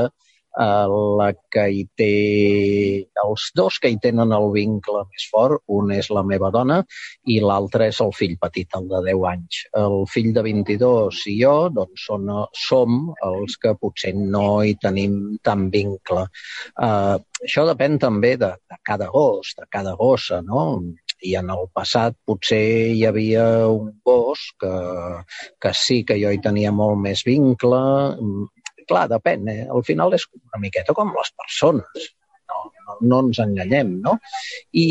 la 0.56 1.32
que 1.52 1.66
hi 1.68 1.84
té... 1.96 3.06
Els 3.26 3.50
dos 3.54 3.78
que 3.82 3.90
hi 3.90 3.98
tenen 4.02 4.32
el 4.32 4.50
vincle 4.54 5.04
més 5.10 5.26
fort, 5.30 5.62
un 5.68 5.92
és 5.92 6.08
la 6.10 6.22
meva 6.22 6.50
dona 6.50 6.82
i 7.26 7.38
l'altre 7.40 7.88
és 7.92 8.00
el 8.00 8.12
fill 8.16 8.36
petit, 8.40 8.68
el 8.78 8.88
de 8.88 9.02
10 9.10 9.24
anys. 9.32 9.62
El 9.76 10.06
fill 10.08 10.32
de 10.32 10.42
22 10.46 11.22
i 11.32 11.36
jo 11.42 11.54
doncs, 11.74 12.06
són, 12.06 12.30
som 12.54 13.10
els 13.26 13.56
que 13.60 13.74
potser 13.80 14.14
no 14.16 14.62
hi 14.62 14.76
tenim 14.80 15.38
tan 15.42 15.68
vincle. 15.70 16.28
Eh, 16.80 17.16
això 17.42 17.66
depèn 17.68 17.98
també 17.98 18.36
de, 18.36 18.54
de 18.70 18.80
cada 18.82 19.10
gos, 19.12 19.54
de 19.58 19.66
cada 19.70 19.96
gossa, 19.98 20.40
no? 20.42 20.82
i 21.24 21.32
en 21.40 21.48
el 21.50 21.64
passat 21.72 22.16
potser 22.28 22.92
hi 22.92 23.04
havia 23.08 23.44
un 23.72 23.88
gos 24.04 24.42
que, 24.60 24.72
que 25.62 25.72
sí 25.72 26.02
que 26.04 26.18
jo 26.20 26.32
hi 26.32 26.42
tenia 26.44 26.72
molt 26.76 27.00
més 27.00 27.24
vincle, 27.26 27.80
clar, 28.88 29.06
depèn. 29.12 29.48
Eh? 29.52 29.62
Al 29.72 29.84
final 29.86 30.14
és 30.16 30.26
una 30.34 30.62
miqueta 30.62 30.94
com 30.96 31.12
les 31.16 31.32
persones. 31.42 32.10
No, 32.46 32.60
no, 32.86 32.98
no 33.10 33.22
ens 33.26 33.40
enganyem, 33.42 33.96
no? 34.04 34.16
I, 34.70 34.86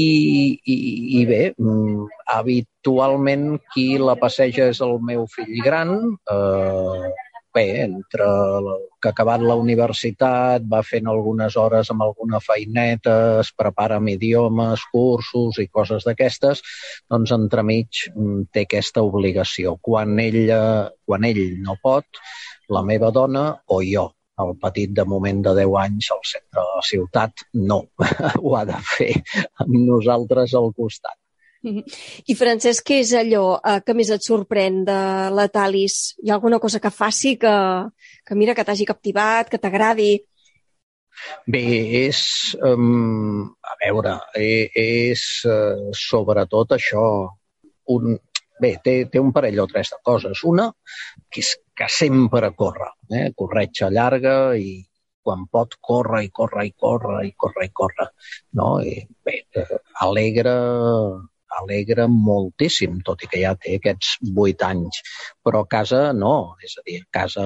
i, 0.60 0.76
i 1.20 1.26
bé, 1.30 1.44
mm, 1.56 2.10
habitualment 2.36 3.54
qui 3.74 3.94
la 4.02 4.18
passeja 4.20 4.68
és 4.74 4.82
el 4.84 5.00
meu 5.12 5.24
fill 5.32 5.56
gran. 5.64 5.96
Eh, 6.36 7.14
bé, 7.56 7.66
entre 7.86 8.26
que 9.00 9.10
ha 9.10 9.14
acabat 9.14 9.44
la 9.44 9.56
universitat, 9.60 10.66
va 10.72 10.82
fent 10.84 11.08
algunes 11.08 11.56
hores 11.62 11.92
amb 11.94 12.04
alguna 12.04 12.42
feineta, 12.44 13.16
es 13.44 13.52
prepara 13.56 14.00
amb 14.02 14.12
idiomes, 14.12 14.84
cursos 14.92 15.62
i 15.64 15.68
coses 15.72 16.08
d'aquestes, 16.08 16.64
doncs 17.12 17.34
entremig 17.36 18.08
mm, 18.12 18.50
té 18.52 18.66
aquesta 18.68 19.06
obligació. 19.08 19.78
Quan 19.82 20.20
ell, 20.26 20.42
quan 21.08 21.28
ell 21.32 21.44
no 21.64 21.78
pot, 21.84 22.26
la 22.70 22.84
meva 22.86 23.12
dona 23.12 23.50
o 23.68 23.82
jo. 23.86 24.10
El 24.36 24.58
petit 24.60 24.92
de 24.92 25.06
moment 25.08 25.38
de 25.46 25.54
10 25.56 25.76
anys 25.80 26.10
al 26.12 26.24
centre 26.28 26.60
de 26.60 26.64
la 26.68 26.82
ciutat 26.84 27.46
no, 27.70 27.78
ho 28.44 28.56
ha 28.60 28.66
de 28.68 28.80
fer 28.84 29.14
amb 29.64 29.78
nosaltres 29.78 30.56
al 30.60 30.74
costat. 30.76 31.16
I 31.66 32.36
Francesc, 32.38 32.84
què 32.86 33.00
és 33.02 33.14
allò 33.18 33.56
eh, 33.58 33.80
que 33.86 33.96
més 33.98 34.12
et 34.14 34.26
sorprèn 34.28 34.84
de 34.86 34.98
la 35.34 35.48
Talis? 35.50 35.96
Hi 36.22 36.30
ha 36.30 36.36
alguna 36.38 36.60
cosa 36.62 36.82
que 36.84 36.92
faci 36.94 37.36
que, 37.42 37.56
que 38.28 38.38
mira, 38.38 38.54
que 38.54 38.66
t'hagi 38.68 38.86
captivat, 38.86 39.50
que 39.50 39.62
t'agradi? 39.62 40.12
Bé, 41.48 41.64
és, 42.04 42.20
um, 42.68 43.46
a 43.64 43.76
veure, 43.82 44.18
eh, 44.36 44.68
és 44.76 45.24
uh, 45.48 45.90
sobretot 45.96 46.76
això, 46.76 47.06
un, 47.96 48.18
Bé, 48.62 48.72
té, 48.84 48.96
té 49.12 49.20
un 49.20 49.32
parell 49.36 49.60
o 49.64 49.68
tres 49.72 49.92
de 49.92 50.00
coses. 50.10 50.42
Una, 50.48 50.70
que 51.30 51.44
és 51.44 51.56
que 51.76 51.88
sempre 51.92 52.52
corre, 52.56 52.94
eh? 53.12 53.30
corretja 53.36 53.92
llarga 53.92 54.36
i 54.56 54.78
quan 55.26 55.48
pot 55.52 55.76
corre 55.82 56.22
i 56.24 56.30
corre 56.30 56.68
i 56.68 56.72
corre 56.72 57.24
i 57.28 57.34
corre 57.44 57.66
i 57.68 57.72
corre. 57.82 58.10
No? 58.60 58.70
I, 58.80 59.00
bé, 59.26 59.42
eh, 59.60 59.80
alegra, 60.06 60.56
alegra 61.62 62.06
moltíssim, 62.12 63.02
tot 63.08 63.26
i 63.26 63.32
que 63.32 63.42
ja 63.42 63.56
té 63.60 63.80
aquests 63.80 64.16
vuit 64.38 64.64
anys. 64.64 65.02
Però 65.44 65.66
a 65.66 65.70
casa 65.76 66.06
no, 66.14 66.38
és 66.64 66.78
a 66.80 66.86
dir, 66.88 67.02
a 67.04 67.20
casa 67.20 67.46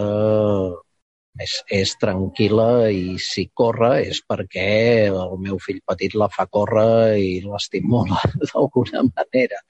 és, 1.40 1.56
és 1.82 1.96
tranquil·la 2.02 2.70
i 2.92 3.18
si 3.24 3.48
corre 3.62 3.92
és 4.04 4.22
perquè 4.28 4.70
el 5.08 5.36
meu 5.42 5.60
fill 5.64 5.80
petit 5.88 6.16
la 6.20 6.30
fa 6.34 6.46
córrer 6.52 7.18
i 7.22 7.34
l'estimula 7.46 8.20
d'alguna 8.44 9.06
manera 9.08 9.62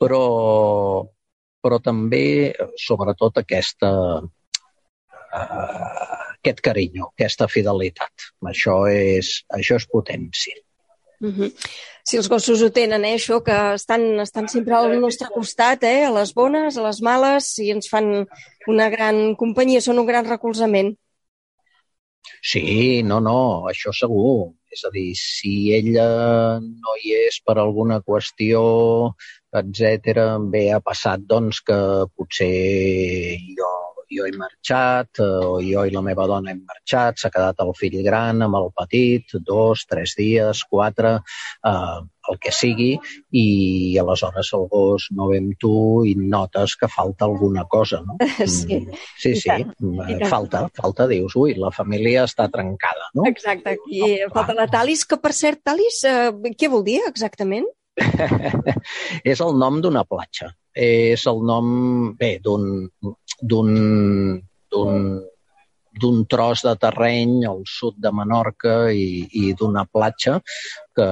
però, 0.00 0.24
però 1.60 1.78
també, 1.84 2.52
sobretot, 2.80 3.42
aquesta, 3.42 3.90
uh, 4.20 6.20
aquest 6.40 6.60
carinyo, 6.64 7.10
aquesta 7.12 7.48
fidelitat. 7.52 8.32
Això 8.48 8.80
és, 8.90 9.44
això 9.56 9.76
és 9.76 9.86
potència. 9.92 10.56
Mm 11.20 11.32
-hmm. 11.36 11.50
Si 12.02 12.16
els 12.16 12.28
gossos 12.28 12.62
ho 12.62 12.70
tenen, 12.70 13.04
eh, 13.04 13.14
això, 13.14 13.42
que 13.44 13.74
estan, 13.74 14.20
estan 14.20 14.48
sempre 14.48 14.74
al 14.74 15.00
nostre 15.00 15.28
costat, 15.28 15.84
eh, 15.84 16.04
a 16.04 16.10
les 16.10 16.32
bones, 16.34 16.76
a 16.76 16.82
les 16.82 17.02
males, 17.02 17.58
i 17.58 17.70
ens 17.70 17.88
fan 17.88 18.26
una 18.66 18.88
gran 18.88 19.36
companyia, 19.36 19.80
són 19.80 19.98
un 19.98 20.06
gran 20.06 20.24
recolzament. 20.24 20.96
Sí, 22.42 23.02
no, 23.02 23.20
no, 23.20 23.68
això 23.68 23.92
segur. 23.92 24.54
És 24.70 24.84
a 24.84 24.90
dir, 24.90 25.14
si 25.18 25.74
ella 25.74 26.60
no 26.60 26.94
hi 27.02 27.12
és 27.26 27.42
per 27.44 27.58
alguna 27.58 28.00
qüestió 28.00 29.12
etc. 29.52 30.26
Bé, 30.52 30.68
ha 30.74 30.80
passat 30.84 31.22
doncs, 31.26 31.62
que 31.66 31.78
potser 32.16 32.50
jo, 33.56 33.70
jo 34.10 34.26
he 34.26 34.32
marxat, 34.36 35.20
eh, 35.22 35.46
o 35.46 35.58
jo 35.64 35.84
i 35.86 35.94
la 35.94 36.02
meva 36.04 36.26
dona 36.30 36.52
hem 36.52 36.62
marxat, 36.66 37.20
s'ha 37.20 37.30
quedat 37.32 37.62
el 37.64 37.72
fill 37.78 38.00
gran 38.06 38.42
amb 38.46 38.58
el 38.58 38.70
petit, 38.76 39.36
dos, 39.46 39.86
tres 39.90 40.16
dies, 40.18 40.64
quatre, 40.70 41.18
eh, 41.66 42.00
el 42.30 42.38
que 42.38 42.52
sigui, 42.54 42.90
i 43.34 43.44
aleshores 43.98 44.50
el 44.58 44.66
gos 44.70 45.08
no 45.16 45.30
ve 45.30 45.40
amb 45.40 45.56
tu 45.62 45.72
i 46.06 46.14
notes 46.18 46.76
que 46.78 46.90
falta 46.90 47.26
alguna 47.26 47.64
cosa, 47.70 48.02
no? 48.06 48.18
Sí, 48.50 48.78
mm, 48.80 49.00
sí, 49.18 49.34
sí 49.38 49.50
mm, 49.64 50.26
falta, 50.30 50.66
falta, 50.76 51.06
dius, 51.10 51.34
ui, 51.38 51.54
la 51.58 51.72
família 51.74 52.26
està 52.28 52.48
trencada, 52.52 53.10
no? 53.14 53.26
Exacte, 53.30 53.76
aquí 53.78 54.02
no, 54.20 54.30
falta 54.34 54.56
la 54.58 54.68
Talis, 54.70 55.06
que 55.06 55.18
per 55.22 55.34
cert, 55.36 55.62
Talis, 55.66 56.02
eh, 56.08 56.54
què 56.58 56.70
vol 56.70 56.86
dir 56.86 57.00
exactament? 57.08 57.68
és 59.32 59.40
el 59.40 59.58
nom 59.58 59.80
d'una 59.82 60.04
platja. 60.08 60.52
És 60.74 61.26
el 61.26 61.42
nom, 61.46 61.66
bé, 62.18 62.36
d'un 62.44 62.88
d'un 63.40 63.70
d'un 66.00 66.24
tros 66.30 66.62
de 66.62 66.72
terreny 66.78 67.44
al 67.48 67.64
sud 67.66 67.96
de 67.98 68.12
Menorca 68.14 68.74
i, 68.94 69.26
i 69.42 69.52
d'una 69.58 69.82
platja 69.90 70.36
que 70.96 71.08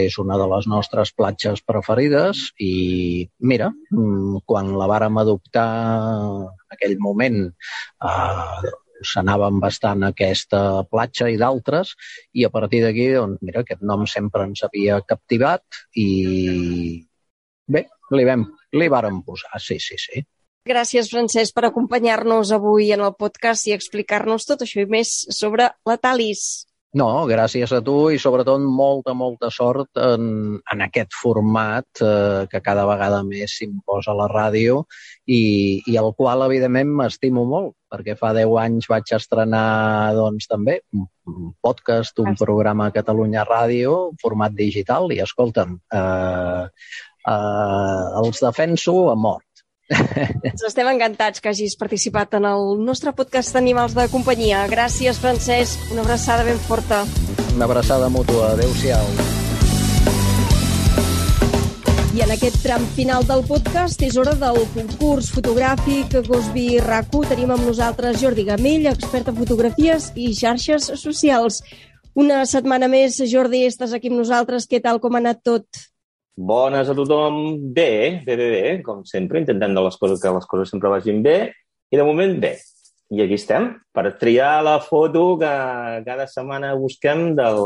és 0.00 0.16
una 0.22 0.38
de 0.40 0.46
les 0.54 0.68
nostres 0.72 1.12
platges 1.12 1.60
preferides 1.68 2.46
i 2.58 3.28
mira, 3.52 3.68
mm, 3.92 4.42
quan 4.48 4.72
la 4.78 4.88
vàrem 4.90 5.20
adoptar 5.20 5.68
en 6.32 6.76
aquell 6.76 6.96
moment 6.98 7.38
eh, 7.44 8.72
s'anaven 9.06 9.60
bastant 9.62 10.02
a 10.02 10.12
aquesta 10.14 10.82
platja 10.90 11.28
i 11.30 11.38
d'altres, 11.40 11.94
i 12.34 12.46
a 12.46 12.50
partir 12.54 12.82
d'aquí, 12.84 13.08
doncs, 13.16 13.42
mira, 13.42 13.62
aquest 13.62 13.82
nom 13.86 14.06
sempre 14.10 14.46
ens 14.48 14.64
havia 14.66 15.00
captivat 15.06 15.82
i 15.98 16.08
bé, 17.72 17.86
li, 18.16 18.28
vam, 18.28 18.46
li 18.78 18.90
vàrem 18.92 19.22
posar, 19.26 19.60
sí, 19.62 19.78
sí, 19.82 19.98
sí. 20.00 20.24
Gràcies, 20.68 21.08
Francesc, 21.10 21.56
per 21.56 21.64
acompanyar-nos 21.66 22.52
avui 22.54 22.92
en 22.94 23.00
el 23.02 23.16
podcast 23.18 23.66
i 23.66 23.72
explicar-nos 23.74 24.46
tot 24.46 24.62
això 24.62 24.84
i 24.84 24.90
més 24.90 25.16
sobre 25.34 25.72
la 25.88 25.96
Talis. 25.98 26.68
No, 27.00 27.24
gràcies 27.24 27.72
a 27.72 27.80
tu 27.80 27.96
i 28.12 28.18
sobretot 28.20 28.60
molta, 28.62 29.14
molta 29.16 29.48
sort 29.50 29.96
en, 29.96 30.26
en 30.60 30.82
aquest 30.84 31.16
format 31.16 32.02
eh, 32.04 32.44
que 32.52 32.60
cada 32.60 32.84
vegada 32.84 33.22
més 33.24 33.54
s'imposa 33.56 34.12
a 34.12 34.18
la 34.18 34.26
ràdio 34.28 34.82
i, 35.24 35.80
i 35.88 35.96
el 35.96 36.10
qual, 36.18 36.44
evidentment, 36.44 36.92
m'estimo 37.00 37.46
molt, 37.48 37.72
perquè 37.92 38.16
fa 38.16 38.32
10 38.36 38.56
anys 38.64 38.88
vaig 38.90 39.12
estrenar, 39.16 40.14
doncs, 40.16 40.48
també 40.48 40.80
un 40.96 41.52
podcast, 41.60 42.18
un 42.24 42.36
programa 42.38 42.88
a 42.88 42.94
Catalunya 42.94 43.44
Ràdio, 43.48 44.12
format 44.22 44.54
digital, 44.56 45.12
i, 45.12 45.20
escolta'm, 45.24 45.76
eh, 45.92 46.64
eh, 47.28 48.04
els 48.24 48.44
defenso 48.48 48.96
a 49.12 49.16
mort. 49.16 49.46
Ens 49.92 50.64
estem 50.64 50.88
encantats 50.88 51.42
que 51.42 51.50
hagis 51.52 51.76
participat 51.76 52.38
en 52.38 52.48
el 52.48 52.80
nostre 52.80 53.12
podcast 53.12 53.52
d'Animals 53.52 53.96
de 53.98 54.08
Companyia. 54.14 54.64
Gràcies, 54.72 55.20
Francesc. 55.20 55.92
Una 55.92 56.06
abraçada 56.06 56.48
ben 56.48 56.58
forta. 56.70 57.04
Una 57.52 57.68
abraçada 57.68 58.08
mútua. 58.08 58.54
Adéu-siau. 58.56 59.41
I 62.12 62.20
en 62.20 62.28
aquest 62.34 62.58
tram 62.60 62.82
final 62.92 63.22
del 63.24 63.40
podcast 63.48 64.02
és 64.04 64.18
hora 64.20 64.34
del 64.36 64.58
concurs 64.74 65.30
fotogràfic 65.32 66.18
Gosby 66.26 66.66
RAC1. 66.84 67.30
Tenim 67.30 67.54
amb 67.54 67.64
nosaltres 67.64 68.18
Jordi 68.20 68.44
Gamell, 68.44 68.84
expert 68.90 69.30
en 69.32 69.38
fotografies 69.38 70.10
i 70.20 70.26
xarxes 70.36 70.90
socials. 71.00 71.62
Una 72.12 72.42
setmana 72.44 72.90
més, 72.92 73.16
Jordi, 73.30 73.62
estàs 73.64 73.94
aquí 73.96 74.12
amb 74.12 74.20
nosaltres. 74.20 74.68
Què 74.68 74.82
tal, 74.84 75.00
com 75.00 75.16
ha 75.16 75.22
anat 75.24 75.40
tot? 75.40 75.80
Bones 76.36 76.92
a 76.92 76.98
tothom. 76.98 77.40
Bé, 77.72 78.20
bé, 78.26 78.36
bé, 78.36 78.50
bé, 78.58 78.76
com 78.84 79.00
sempre, 79.08 79.40
intentant 79.40 79.72
de 79.72 79.88
les 79.88 79.96
coses 79.96 80.20
que 80.20 80.36
les 80.36 80.50
coses 80.52 80.76
sempre 80.76 80.92
vagin 80.92 81.24
bé. 81.24 81.38
I 81.88 81.96
de 81.96 82.04
moment, 82.04 82.36
bé. 82.44 82.58
I 83.12 83.20
aquí 83.20 83.36
estem, 83.36 83.66
per 83.92 84.06
triar 84.16 84.62
la 84.64 84.78
foto 84.80 85.36
que 85.36 85.48
cada 86.06 86.24
setmana 86.30 86.70
busquem 86.80 87.34
del 87.36 87.58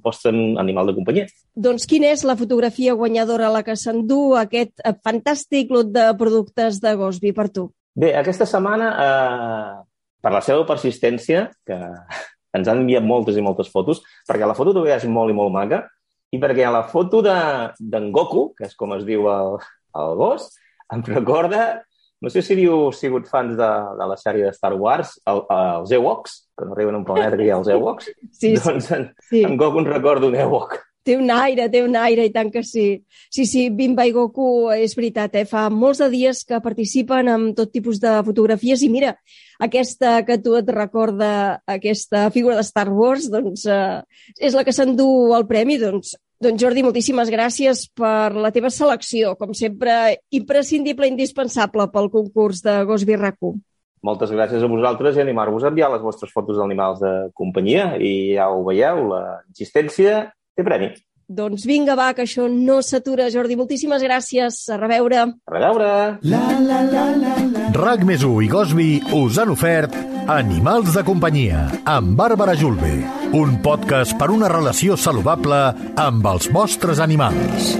vostre 0.00 0.32
animal 0.32 0.88
de 0.88 0.94
companyia. 0.96 1.26
Doncs 1.52 1.84
quina 1.90 2.08
és 2.14 2.22
la 2.24 2.38
fotografia 2.40 2.94
guanyadora, 2.96 3.50
la 3.52 3.60
que 3.66 3.76
s'endú 3.76 4.32
aquest 4.40 4.80
fantàstic 5.04 5.74
lot 5.74 5.92
de 5.92 6.06
productes 6.16 6.80
de 6.80 6.94
Gosby 6.96 7.34
per 7.36 7.50
tu? 7.52 7.66
Bé, 7.92 8.14
aquesta 8.16 8.48
setmana, 8.48 8.88
eh, 9.04 9.84
per 10.24 10.32
la 10.32 10.40
seva 10.40 10.64
persistència, 10.64 11.50
que 11.68 11.76
ens 12.56 12.70
han 12.70 12.86
enviat 12.86 13.04
moltes 13.04 13.36
i 13.36 13.44
moltes 13.44 13.68
fotos, 13.68 14.00
perquè 14.24 14.48
la 14.48 14.56
foto 14.56 14.72
també 14.72 14.96
és 14.96 15.04
molt 15.04 15.34
i 15.34 15.36
molt 15.36 15.52
maca, 15.52 15.84
i 16.32 16.40
perquè 16.40 16.64
a 16.64 16.72
la 16.74 16.86
foto 16.88 17.20
d'en 17.22 17.76
de, 17.78 18.06
Goku, 18.14 18.54
que 18.56 18.70
és 18.70 18.74
com 18.78 18.96
es 18.96 19.04
diu 19.04 19.28
el, 19.28 19.58
el 20.00 20.16
gos, 20.16 20.48
em 20.94 21.04
recorda 21.06 21.84
no 22.22 22.30
sé 22.30 22.42
si 22.42 22.56
heu 22.64 22.88
sigut 22.94 23.28
fans 23.28 23.56
de, 23.58 23.70
de 23.98 24.08
la 24.08 24.16
sèrie 24.20 24.46
de 24.46 24.54
Star 24.56 24.74
Wars, 24.78 25.18
el, 25.30 25.44
els 25.56 25.92
Ewoks, 25.98 26.40
que 26.56 26.66
no 26.66 26.74
arriben 26.76 26.96
a 26.96 27.02
un 27.02 27.06
planeta 27.08 27.36
que 27.36 27.46
hi 27.48 27.52
ha 27.52 27.60
els 27.60 27.70
Ewoks. 27.74 28.10
Sí, 28.40 28.56
doncs 28.58 28.90
en, 28.94 29.08
sí. 29.28 29.44
en 29.44 29.56
Goku 29.60 29.82
en 29.82 29.90
recorda 29.92 30.28
un 30.30 30.36
Ewok. 30.38 30.78
Té 31.04 31.18
un 31.20 31.28
aire, 31.28 31.66
té 31.68 31.82
un 31.84 31.98
aire, 32.00 32.24
i 32.24 32.32
tant 32.32 32.48
que 32.50 32.62
sí. 32.64 32.86
Sí, 33.28 33.44
sí, 33.44 33.66
Bimba 33.68 34.06
i 34.08 34.12
Goku, 34.14 34.70
és 34.72 34.94
veritat, 34.96 35.34
eh? 35.36 35.44
fa 35.44 35.66
molts 35.68 36.00
de 36.00 36.08
dies 36.14 36.40
que 36.48 36.62
participen 36.64 37.28
en 37.28 37.50
tot 37.58 37.72
tipus 37.74 38.00
de 38.00 38.14
fotografies 38.24 38.82
i 38.82 38.88
mira, 38.88 39.12
aquesta 39.60 40.16
que 40.24 40.38
tu 40.40 40.56
et 40.56 40.70
recorda, 40.72 41.60
aquesta 41.68 42.30
figura 42.32 42.56
de 42.56 42.64
Star 42.64 42.88
Wars, 42.88 43.28
doncs 43.32 43.66
eh, 43.68 44.00
és 44.40 44.56
la 44.56 44.64
que 44.64 44.72
s'endú 44.72 45.08
el 45.36 45.44
premi, 45.50 45.76
doncs 45.82 46.16
doncs 46.42 46.62
Jordi, 46.62 46.82
moltíssimes 46.86 47.30
gràcies 47.32 47.86
per 47.96 48.34
la 48.34 48.50
teva 48.54 48.70
selecció, 48.72 49.34
com 49.38 49.54
sempre, 49.54 50.18
imprescindible, 50.34 51.08
indispensable 51.10 51.86
pel 51.92 52.10
concurs 52.12 52.62
de 52.64 52.80
Gosby 52.88 53.16
RAC1. 53.20 53.62
Moltes 54.04 54.34
gràcies 54.34 54.60
a 54.60 54.68
vosaltres 54.68 55.16
i 55.16 55.22
animar-vos 55.22 55.64
a 55.64 55.70
enviar 55.72 55.88
les 55.94 56.02
vostres 56.04 56.32
fotos 56.34 56.58
d'animals 56.60 57.00
de 57.00 57.12
companyia 57.32 57.94
i 57.96 58.34
ja 58.36 58.50
ho 58.52 58.60
veieu, 58.66 59.06
la 59.14 59.22
insistència 59.48 60.26
té 60.54 60.66
premi. 60.66 60.92
Doncs 61.24 61.64
vinga, 61.64 61.94
va, 61.96 62.10
que 62.12 62.26
això 62.26 62.50
no 62.52 62.82
s'atura, 62.84 63.30
Jordi. 63.32 63.56
Moltíssimes 63.56 64.04
gràcies. 64.04 64.58
A 64.68 64.76
reveure. 64.76 65.22
A 65.24 65.54
reveure. 65.54 65.92
La 66.20 66.42
la 66.60 66.82
la 66.84 67.06
la 67.16 67.36
la. 67.48 67.70
RAC 67.72 68.04
més 68.04 68.28
i 68.28 68.50
Gosby 68.52 68.90
us 69.16 69.40
han 69.40 69.56
ofert 69.56 70.13
Animals 70.24 70.94
de 70.96 71.02
companyia 71.04 71.66
amb 71.84 72.14
Bàrbara 72.16 72.54
Julve, 72.56 72.94
un 73.36 73.58
podcast 73.60 74.14
per 74.16 74.30
una 74.32 74.48
relació 74.48 74.96
saludable 74.96 75.58
amb 76.00 76.24
els 76.30 76.48
vostres 76.48 77.02
animals. 77.04 77.74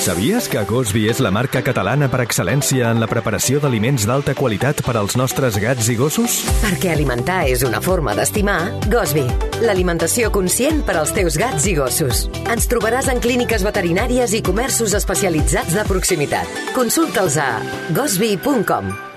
Sabies 0.00 0.46
que 0.48 0.62
Gosby 0.64 1.08
és 1.10 1.18
la 1.18 1.32
marca 1.34 1.64
catalana 1.66 2.06
per 2.08 2.22
excel·lència 2.22 2.94
en 2.94 3.02
la 3.02 3.10
preparació 3.10 3.58
d'aliments 3.58 4.06
d'alta 4.06 4.36
qualitat 4.38 4.84
per 4.86 4.94
als 4.94 5.18
nostres 5.18 5.58
gats 5.58 5.90
i 5.90 5.98
gossos? 5.98 6.38
Perquè 6.62 6.94
alimentar 6.94 7.42
és 7.50 7.66
una 7.66 7.82
forma 7.82 8.14
d'estimar, 8.14 8.60
Gosby, 8.94 9.26
l'alimentació 9.66 10.30
conscient 10.30 10.86
per 10.86 11.00
als 11.02 11.10
teus 11.18 11.34
gats 11.34 11.66
i 11.66 11.74
gossos. 11.74 12.28
Ens 12.46 12.70
trobaràs 12.70 13.10
en 13.10 13.18
clíniques 13.18 13.66
veterinàries 13.66 14.38
i 14.38 14.46
comerços 14.46 14.94
especialitzats 14.94 15.74
de 15.74 15.86
proximitat. 15.90 16.58
Consulta'ls 16.78 17.42
a 17.42 17.52
gosby.com. 17.90 19.09